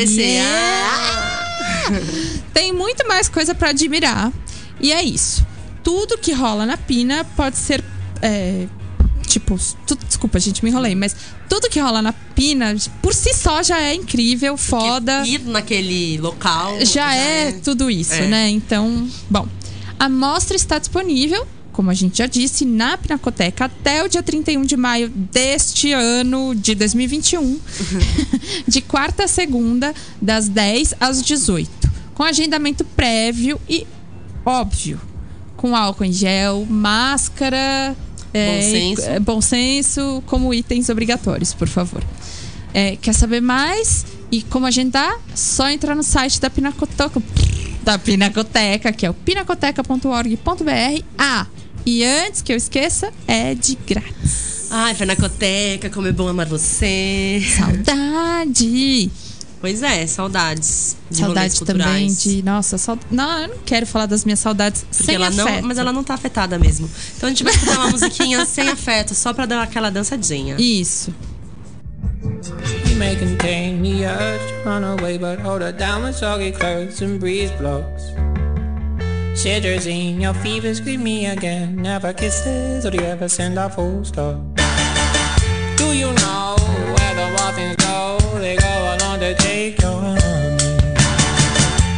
Tem 2.52 2.72
muito 2.72 3.06
mais 3.08 3.28
coisa 3.28 3.54
pra 3.54 3.70
admirar. 3.70 4.32
E 4.80 4.92
é 4.92 5.02
isso. 5.02 5.46
Tudo 5.82 6.18
que 6.18 6.32
rola 6.32 6.66
na 6.66 6.76
Pina 6.76 7.24
pode 7.36 7.56
ser. 7.56 7.82
é, 8.20 8.66
tipo, 9.28 9.58
tu- 9.86 9.98
desculpa, 10.06 10.38
gente, 10.40 10.62
me 10.64 10.70
enrolei, 10.70 10.94
mas 10.94 11.14
tudo 11.48 11.68
que 11.68 11.78
rola 11.80 12.00
na 12.02 12.12
Pina, 12.12 12.74
por 13.02 13.14
si 13.14 13.34
só, 13.34 13.62
já 13.62 13.80
é 13.80 13.94
incrível, 13.94 14.56
foda. 14.56 15.24
Ir 15.26 15.40
naquele 15.44 16.18
local. 16.18 16.84
Já 16.84 17.14
é 17.14 17.52
tudo 17.52 17.90
isso, 17.90 18.14
É. 18.14 18.26
né? 18.26 18.48
Então, 18.50 19.08
bom. 19.28 19.46
A 19.98 20.08
mostra 20.08 20.56
está 20.56 20.78
disponível, 20.78 21.46
como 21.72 21.90
a 21.90 21.94
gente 21.94 22.18
já 22.18 22.26
disse, 22.26 22.64
na 22.64 22.96
Pinacoteca 22.96 23.64
até 23.66 24.02
o 24.04 24.08
dia 24.08 24.22
31 24.22 24.62
de 24.64 24.76
maio 24.76 25.08
deste 25.08 25.92
ano 25.92 26.54
de 26.54 26.74
2021, 26.74 27.58
de 28.66 28.80
quarta 28.80 29.24
a 29.24 29.28
segunda, 29.28 29.92
das 30.20 30.48
10 30.48 30.94
às 31.00 31.22
18, 31.22 31.70
com 32.14 32.22
agendamento 32.22 32.84
prévio 32.84 33.60
e, 33.68 33.86
óbvio, 34.44 35.00
com 35.56 35.74
álcool 35.74 36.04
em 36.04 36.12
gel, 36.12 36.64
máscara. 36.68 37.96
É, 38.32 38.62
senso. 38.62 39.02
é, 39.02 39.20
bom 39.20 39.40
senso 39.40 40.22
como 40.26 40.52
itens 40.52 40.88
obrigatórios, 40.88 41.54
por 41.54 41.68
favor. 41.68 42.02
É, 42.74 42.96
quer 42.96 43.14
saber 43.14 43.40
mais 43.40 44.04
e 44.30 44.42
como 44.42 44.66
agendar? 44.66 45.18
Só 45.34 45.68
entrar 45.70 45.94
no 45.94 46.02
site 46.02 46.40
da 46.40 46.50
Pinacoteca, 46.50 47.22
da 47.82 47.98
Pinacoteca, 47.98 48.92
que 48.92 49.06
é 49.06 49.10
o 49.10 49.14
pinacoteca.org.br. 49.14 51.02
Ah, 51.16 51.46
e 51.86 52.04
antes 52.04 52.42
que 52.42 52.52
eu 52.52 52.56
esqueça, 52.56 53.12
é 53.26 53.54
de 53.54 53.78
grátis. 53.86 54.68
Ai, 54.70 54.94
Fernacoteca, 54.94 55.88
como 55.88 56.06
é 56.06 56.12
bom 56.12 56.28
amar 56.28 56.46
você. 56.46 57.42
Saudade! 57.56 59.10
Pois 59.60 59.82
é, 59.82 60.06
saudades. 60.06 60.96
De 61.10 61.18
Saudade 61.18 61.58
rolês 61.58 61.60
também 61.60 62.06
de. 62.06 62.42
Nossa, 62.42 62.78
saud... 62.78 63.00
não, 63.10 63.40
eu 63.42 63.48
não 63.48 63.58
quero 63.64 63.86
falar 63.86 64.06
das 64.06 64.24
minhas 64.24 64.38
saudades 64.38 64.84
Porque 64.88 65.04
sem 65.04 65.14
ela 65.16 65.30
não, 65.30 65.44
afeto. 65.44 65.66
mas 65.66 65.78
ela 65.78 65.92
não 65.92 66.04
tá 66.04 66.14
afetada 66.14 66.58
mesmo. 66.58 66.88
Então 67.16 67.26
a 67.26 67.30
gente 67.30 67.42
vai 67.42 67.52
escutar 67.52 67.78
uma 67.78 67.90
musiquinha 67.90 68.44
sem 68.46 68.68
afeto, 68.68 69.14
só 69.14 69.32
pra 69.32 69.46
dar 69.46 69.62
aquela 69.62 69.90
dançadinha. 69.90 70.54
Isso. 70.58 71.12
You 72.88 72.96
may 72.96 73.16
contain 73.16 73.82
the 73.82 74.06
urge 74.06 74.46
to 74.62 74.68
run 74.68 74.84
away, 74.84 75.18
but 75.18 75.40
hold 75.40 75.62
her 75.62 75.72
down 75.72 76.04
with 76.04 76.14
soggy 76.14 76.52
clothes 76.52 77.00
and 77.02 77.18
breeze 77.18 77.50
blows. 77.58 78.12
Cetirizine, 79.34 80.20
your 80.20 80.34
fever, 80.34 80.74
scream 80.74 81.02
me 81.02 81.26
again. 81.26 81.76
Never 81.76 82.12
kisses, 82.12 82.84
or 82.84 82.90
do 82.90 82.98
you 82.98 83.04
ever 83.06 83.28
send 83.28 83.56
a 83.58 83.68
full 83.70 84.04
stop? 84.04 84.36
Do 85.76 85.92
you 85.94 86.12
know 86.12 86.56
to 89.20 89.34
take 89.34 89.80
your 89.80 90.00
honey. 90.00 90.20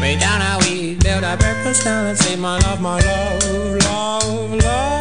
Way 0.00 0.16
down 0.18 0.40
how 0.40 0.58
we 0.60 0.94
build 0.94 1.22
our 1.24 1.36
breakfast 1.36 1.84
down 1.84 2.06
and 2.06 2.18
say, 2.18 2.36
my 2.36 2.58
love, 2.58 2.80
my 2.80 2.98
love, 3.00 3.84
love, 3.84 4.54
love. 4.64 4.99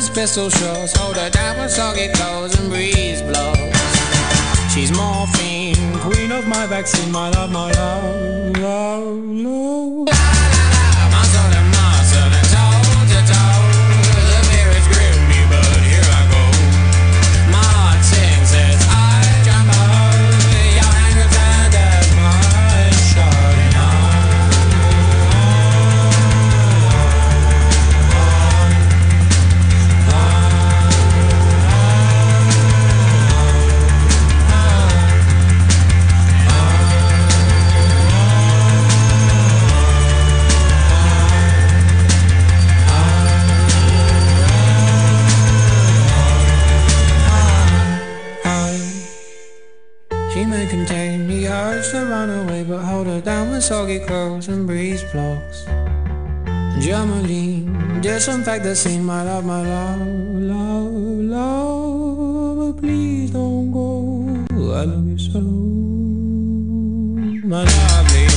Splutters 0.00 0.10
pistol 0.10 0.50
shots, 0.50 0.96
hold 0.96 1.16
her 1.16 1.30
down 1.30 1.58
with 1.58 1.70
soggy 1.70 2.08
clothes 2.08 2.58
and 2.58 2.70
breeze 2.70 3.22
blows. 3.22 3.74
She's 4.72 4.92
morphine, 4.92 5.98
queen 6.00 6.32
of 6.32 6.46
my 6.46 6.66
vaccine, 6.66 7.10
my 7.10 7.30
love, 7.30 7.50
my 7.50 7.70
love, 7.72 8.56
love, 8.58 9.16
love. 9.24 10.79
Her 53.06 53.20
down 53.20 53.50
with 53.50 53.62
soggy 53.62 54.00
clothes 54.00 54.48
and 54.48 54.66
breeze 54.66 55.04
blocks. 55.12 55.64
Germaline, 56.80 58.00
disinfect 58.00 58.64
the 58.64 58.74
scene, 58.74 59.04
my 59.04 59.22
love, 59.22 59.44
my 59.44 59.62
love, 59.62 60.00
love, 60.00 60.92
love. 61.34 62.56
But 62.58 62.80
please 62.80 63.30
don't 63.30 63.70
go. 63.70 64.46
I 64.72 64.84
love 64.84 65.06
you 65.06 65.18
so, 65.18 65.40
my 67.46 67.64
lovely. 67.64 68.29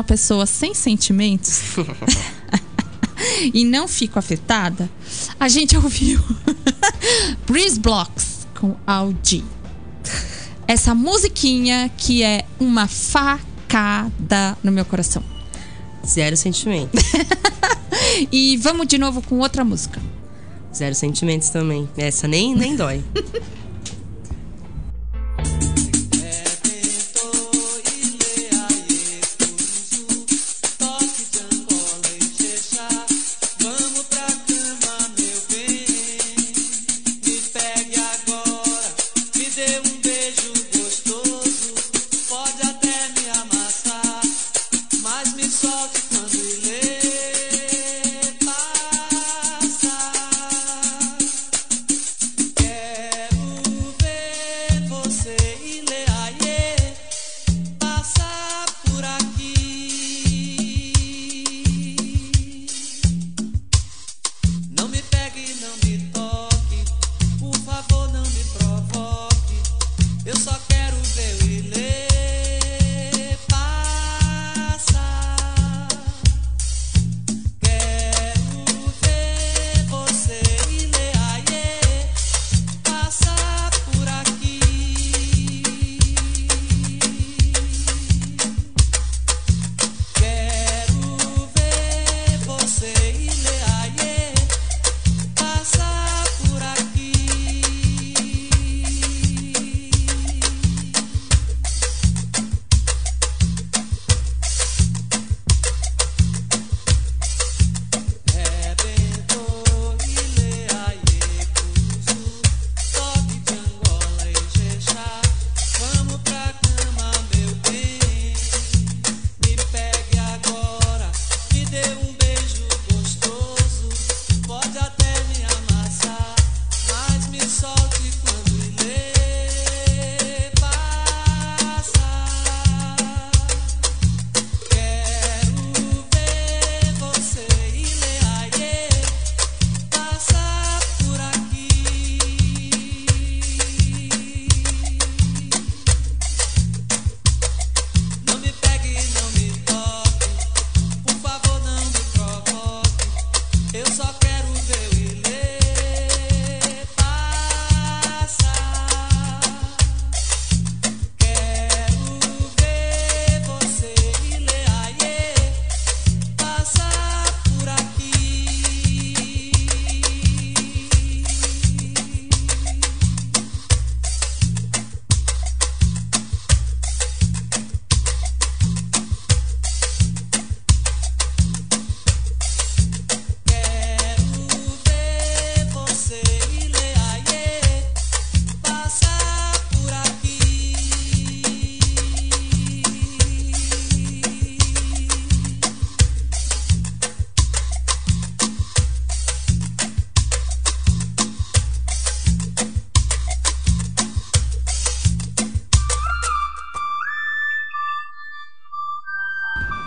Uma 0.00 0.04
pessoa 0.04 0.46
sem 0.46 0.72
sentimentos 0.72 1.60
e 3.52 3.64
não 3.64 3.86
fico 3.86 4.18
afetada, 4.18 4.88
a 5.38 5.46
gente 5.46 5.76
ouviu 5.76 6.18
Breeze 7.46 7.78
Blocks 7.78 8.46
com 8.58 8.74
Audi. 8.86 9.44
Essa 10.66 10.94
musiquinha 10.94 11.90
que 11.98 12.22
é 12.22 12.46
uma 12.58 12.86
facada 12.86 14.56
no 14.62 14.72
meu 14.72 14.84
coração. 14.84 15.22
Zero 16.04 16.36
sentimento. 16.36 16.92
E 18.32 18.56
vamos 18.56 18.86
de 18.86 18.98
novo 18.98 19.22
com 19.22 19.38
outra 19.38 19.64
música. 19.64 20.00
Zero 20.74 20.94
sentimentos 20.94 21.50
também. 21.50 21.88
Essa 21.96 22.26
nem, 22.26 22.54
nem 22.54 22.74
dói. 22.74 23.04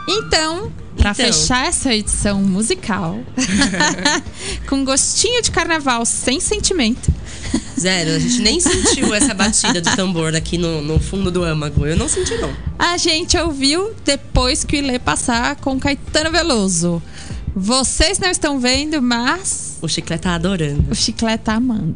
Então, 0.08 0.72
pra 0.97 1.12
Então. 1.12 1.26
fechar 1.26 1.68
essa 1.68 1.93
edição 1.93 2.41
musical, 2.41 3.20
com 4.68 4.84
gostinho 4.84 5.41
de 5.41 5.51
carnaval 5.51 6.06
sem 6.06 6.39
sentimento, 6.39 7.12
Zero. 7.80 8.12
A 8.12 8.20
gente 8.20 8.39
nem 8.41 8.60
sentiu 8.60 9.14
essa 9.14 9.34
batida 9.34 9.82
de 9.82 9.95
tambor 9.95 10.36
aqui 10.36 10.58
no, 10.58 10.82
no 10.82 10.99
fundo 10.99 11.30
do 11.30 11.43
âmago. 11.43 11.86
Eu 11.86 11.95
não 11.97 12.08
senti, 12.08 12.36
não. 12.38 12.54
a 12.80 12.97
gente 12.97 13.38
ouviu 13.38 13.93
depois 14.06 14.64
que 14.64 14.76
o 14.76 14.80
Ilê 14.80 14.97
passar 14.99 15.56
com 15.58 15.80
Caetano 15.80 16.32
Veloso. 16.32 17.01
Vocês 17.56 18.18
não 18.20 18.30
estão 18.30 18.60
vendo, 18.60 19.01
mas 19.01 19.78
O 19.82 19.88
chiclete 19.88 20.24
tá 20.24 20.36
adorando. 20.36 20.86
o 20.91 20.95
Chiclete 20.95 21.43
tá 21.43 21.56
amando. 21.56 21.95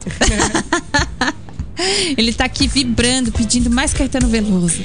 Ele 2.17 2.33
tá 2.33 2.45
aqui 2.45 2.67
vibrando, 2.67 3.31
pedindo 3.31 3.69
mais 3.69 3.93
Caetano 3.93 4.27
Veloso. 4.27 4.83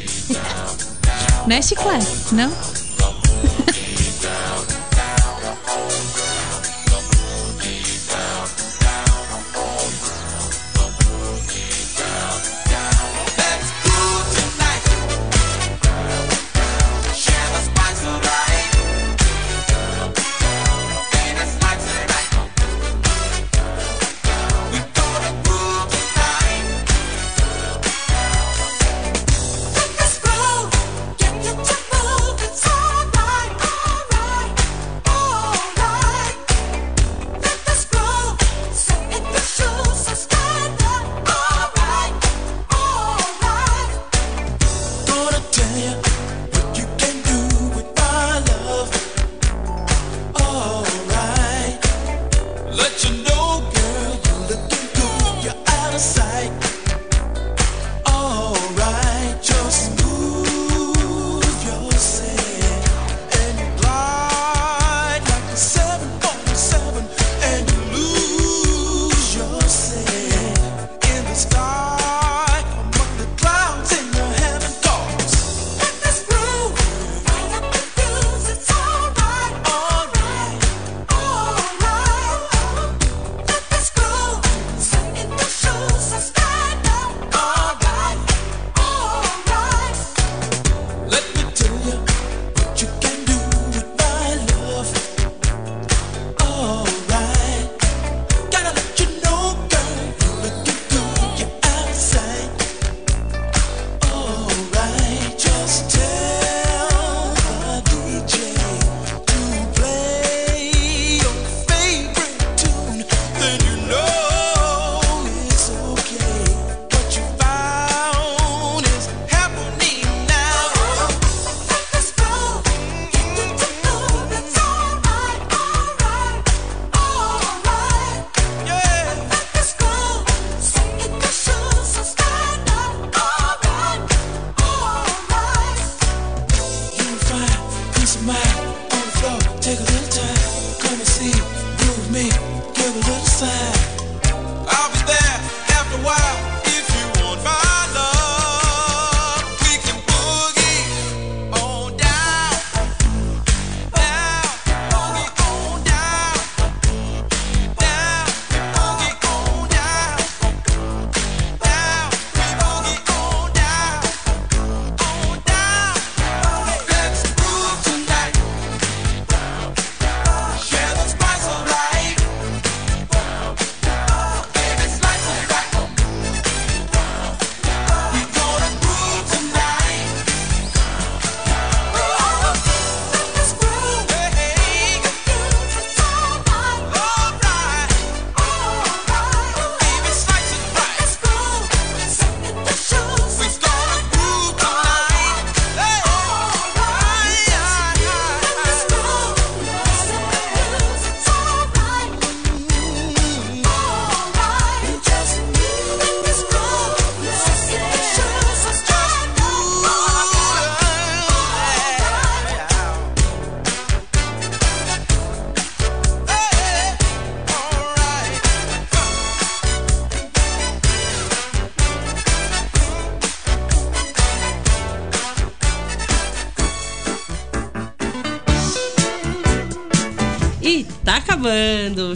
Não 1.47 1.57
é 1.57 1.63
Chiclete, 1.63 2.35
não? 2.35 2.53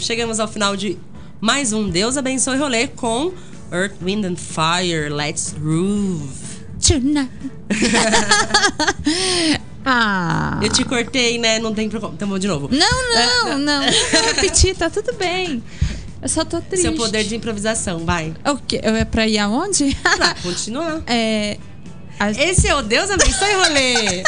Chegamos 0.00 0.38
ao 0.40 0.48
final 0.48 0.76
de 0.76 0.96
mais 1.40 1.72
um 1.72 1.88
Deus 1.88 2.16
Abençoe 2.16 2.56
Rolê 2.56 2.86
com 2.88 3.32
Earth, 3.72 3.94
Wind 4.02 4.24
and 4.24 4.36
Fire. 4.36 5.08
Let's 5.08 5.54
groove. 5.58 6.28
Tonight. 6.80 7.30
ah. 9.84 10.58
Eu 10.62 10.68
te 10.70 10.84
cortei, 10.84 11.38
né? 11.38 11.58
Não 11.58 11.74
tem 11.74 11.88
problema. 11.88 12.14
Então 12.14 12.28
vou 12.28 12.38
de 12.38 12.46
novo. 12.48 12.68
Não, 12.70 13.14
não, 13.48 13.58
não. 13.58 13.80
Não 13.82 14.22
repetir, 14.34 14.76
tá 14.76 14.90
tudo 14.90 15.12
bem. 15.14 15.62
Eu 16.22 16.28
só 16.28 16.44
tô 16.44 16.60
triste. 16.60 16.82
Seu 16.82 16.94
poder 16.94 17.24
de 17.24 17.36
improvisação, 17.36 18.04
vai. 18.04 18.34
O 18.44 18.56
quê? 18.56 18.80
Eu 18.82 18.94
é 18.96 19.04
pra 19.04 19.26
ir 19.26 19.38
aonde? 19.38 19.96
Pra 20.16 20.34
continuar. 20.42 21.02
É. 21.06 21.58
a- 22.18 22.30
Esse 22.30 22.66
é 22.66 22.74
o 22.74 22.82
Deus 22.82 23.10
Abençoe 23.10 23.52
Rolê. 23.54 24.22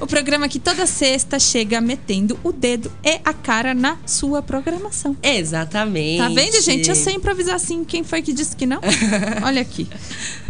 O 0.00 0.06
programa 0.06 0.48
que 0.48 0.58
toda 0.58 0.86
sexta 0.86 1.38
chega 1.38 1.80
metendo 1.80 2.38
o 2.42 2.52
dedo 2.52 2.90
e 3.02 3.20
a 3.24 3.32
cara 3.32 3.74
na 3.74 3.98
sua 4.06 4.42
programação. 4.42 5.16
Exatamente. 5.22 6.18
Tá 6.18 6.28
vendo, 6.28 6.60
gente? 6.62 6.88
Eu 6.88 6.96
sei 6.96 7.14
improvisar 7.14 7.54
assim. 7.54 7.84
Quem 7.84 8.02
foi 8.04 8.22
que 8.22 8.32
disse 8.32 8.56
que 8.56 8.66
não? 8.66 8.80
Olha 9.44 9.62
aqui. 9.62 9.88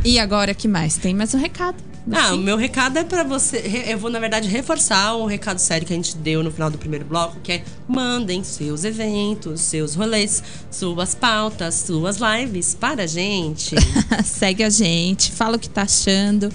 E 0.05 0.19
agora, 0.19 0.55
que 0.55 0.69
mais? 0.69 0.97
Tem 0.97 1.15
mais 1.15 1.35
um 1.35 1.39
recado. 1.39 1.77
Ah, 2.13 2.35
o 2.35 2.37
meu 2.37 2.57
recado 2.57 2.99
é 2.99 3.05
pra 3.05 3.25
você. 3.25 3.85
Eu 3.87 3.99
vou, 3.99 4.11
na 4.11 4.19
verdade, 4.19 4.47
reforçar 4.47 5.15
o 5.15 5.25
recado 5.25 5.59
sério 5.59 5.87
que 5.87 5.93
a 5.93 5.97
gente 5.97 6.17
deu 6.19 6.43
no 6.43 6.51
final 6.51 6.71
do 6.71 6.77
primeiro 6.77 7.05
bloco, 7.05 7.39
que 7.43 7.53
é 7.53 7.65
mandem 7.89 8.45
seus 8.45 8.85
eventos, 8.85 9.63
seus 9.63 9.95
rolês, 9.95 10.43
suas 10.71 11.15
pautas, 11.15 11.75
suas 11.75 12.19
lives 12.19 12.75
para 12.75 13.05
a 13.05 13.07
gente. 13.07 13.75
Segue 14.23 14.63
a 14.63 14.71
gente, 14.71 15.33
fala 15.33 15.57
o 15.57 15.59
que 15.59 15.69
tá 15.69 15.83
achando. 15.83 16.53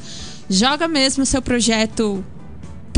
Joga 0.47 0.87
mesmo 0.87 1.23
o 1.23 1.25
seu 1.25 1.41
projeto 1.41 2.23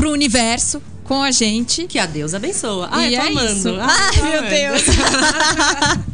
pro 0.02 0.10
universo 0.10 0.82
com 1.04 1.22
a 1.22 1.30
gente. 1.30 1.86
Que 1.86 1.96
a 1.96 2.06
Deus 2.06 2.34
abençoa. 2.34 2.88
Ah, 2.90 3.06
E 3.06 3.14
eu 3.14 3.20
tô 3.20 3.26
é 3.26 3.30
amando. 3.30 3.52
isso. 3.52 3.68
Ah, 3.80 3.86
Ai, 3.88 4.16
tô 4.16 4.22
meu 4.24 4.38
amando. 4.38 4.48
Deus. 4.50 4.82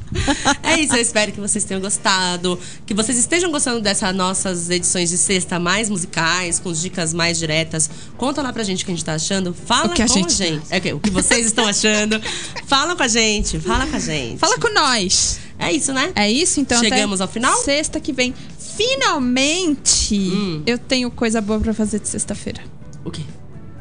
É 0.63 0.81
isso, 0.81 0.95
eu 0.97 1.01
espero 1.03 1.31
que 1.33 1.41
vocês 1.41 1.65
tenham 1.65 1.81
gostado. 1.83 2.59
Que 2.87 2.95
vocês 2.95 3.17
estejam 3.19 3.51
gostando 3.53 3.81
dessas 3.81 4.15
nossas 4.17 4.69
edições 4.71 5.11
de 5.11 5.19
sexta 5.19 5.59
mais 5.61 5.89
musicais, 5.91 6.59
com 6.59 6.73
dicas 6.73 7.13
mais 7.13 7.39
diretas. 7.39 7.89
Conta 8.17 8.41
lá 8.43 8.51
pra 8.53 8.63
gente 8.65 8.83
o 8.83 8.87
que 8.87 8.93
a 8.93 8.95
gente 8.95 9.05
tá 9.05 9.15
achando. 9.15 9.55
Fala 9.55 9.87
O 9.87 9.91
que 9.91 10.03
a 10.03 10.07
com 10.07 10.15
gente- 10.15 10.43
a 10.43 10.47
gente. 10.47 10.67
É 10.71 10.79
o 10.79 10.81
quê? 10.81 10.93
o 10.95 11.01
que 11.01 11.11
vocês 11.11 11.47
estão 11.47 11.67
achando. 11.67 12.21
Fala 12.67 12.97
com 12.97 13.03
a 13.03 13.09
gente, 13.09 13.61
fala 13.61 13.87
com 13.87 13.97
a 13.97 14.01
gente. 14.01 14.39
Fala 14.39 14.59
com 14.59 14.73
nós. 14.73 15.39
É 15.59 15.73
isso, 15.73 15.93
né? 15.93 16.11
É 16.15 16.31
isso, 16.31 16.59
então. 16.59 16.81
Chegamos 16.81 17.21
ao 17.21 17.29
final? 17.29 17.57
Sexta 17.63 18.01
que 18.01 18.13
vem. 18.13 18.35
Finalmente, 18.77 20.15
Hum. 20.15 20.63
eu 20.67 20.79
tenho 20.79 21.11
coisa 21.11 21.41
boa 21.41 21.61
pra 21.61 21.75
fazer 21.75 22.01
de 22.01 22.09
sexta-feira. 22.09 22.63
O 23.05 23.11
quê? 23.11 23.23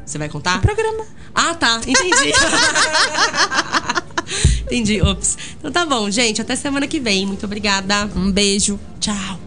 Você 0.08 0.16
vai 0.16 0.30
contar? 0.30 0.62
Programa. 0.62 1.04
Ah, 1.34 1.54
tá. 1.54 1.82
Entendi. 1.86 2.32
Entendi. 4.64 5.02
Ops. 5.02 5.36
Então 5.58 5.70
tá 5.70 5.84
bom, 5.84 6.10
gente. 6.10 6.40
Até 6.40 6.56
semana 6.56 6.86
que 6.86 6.98
vem. 6.98 7.26
Muito 7.26 7.44
obrigada. 7.44 8.08
Um 8.16 8.32
beijo. 8.32 8.80
Tchau. 8.98 9.38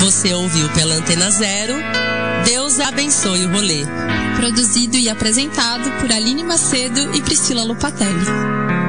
Você 0.00 0.34
ouviu 0.34 0.68
pela 0.74 0.96
Antena 0.96 1.30
Zero. 1.30 1.72
Deus 2.44 2.78
abençoe 2.80 3.46
o 3.46 3.50
rolê. 3.50 3.86
Produzido 4.36 4.98
e 4.98 5.08
apresentado 5.08 5.90
por 6.00 6.12
Aline 6.12 6.44
Macedo 6.44 7.16
e 7.16 7.22
Priscila 7.22 7.64
Lopatelli. 7.64 8.85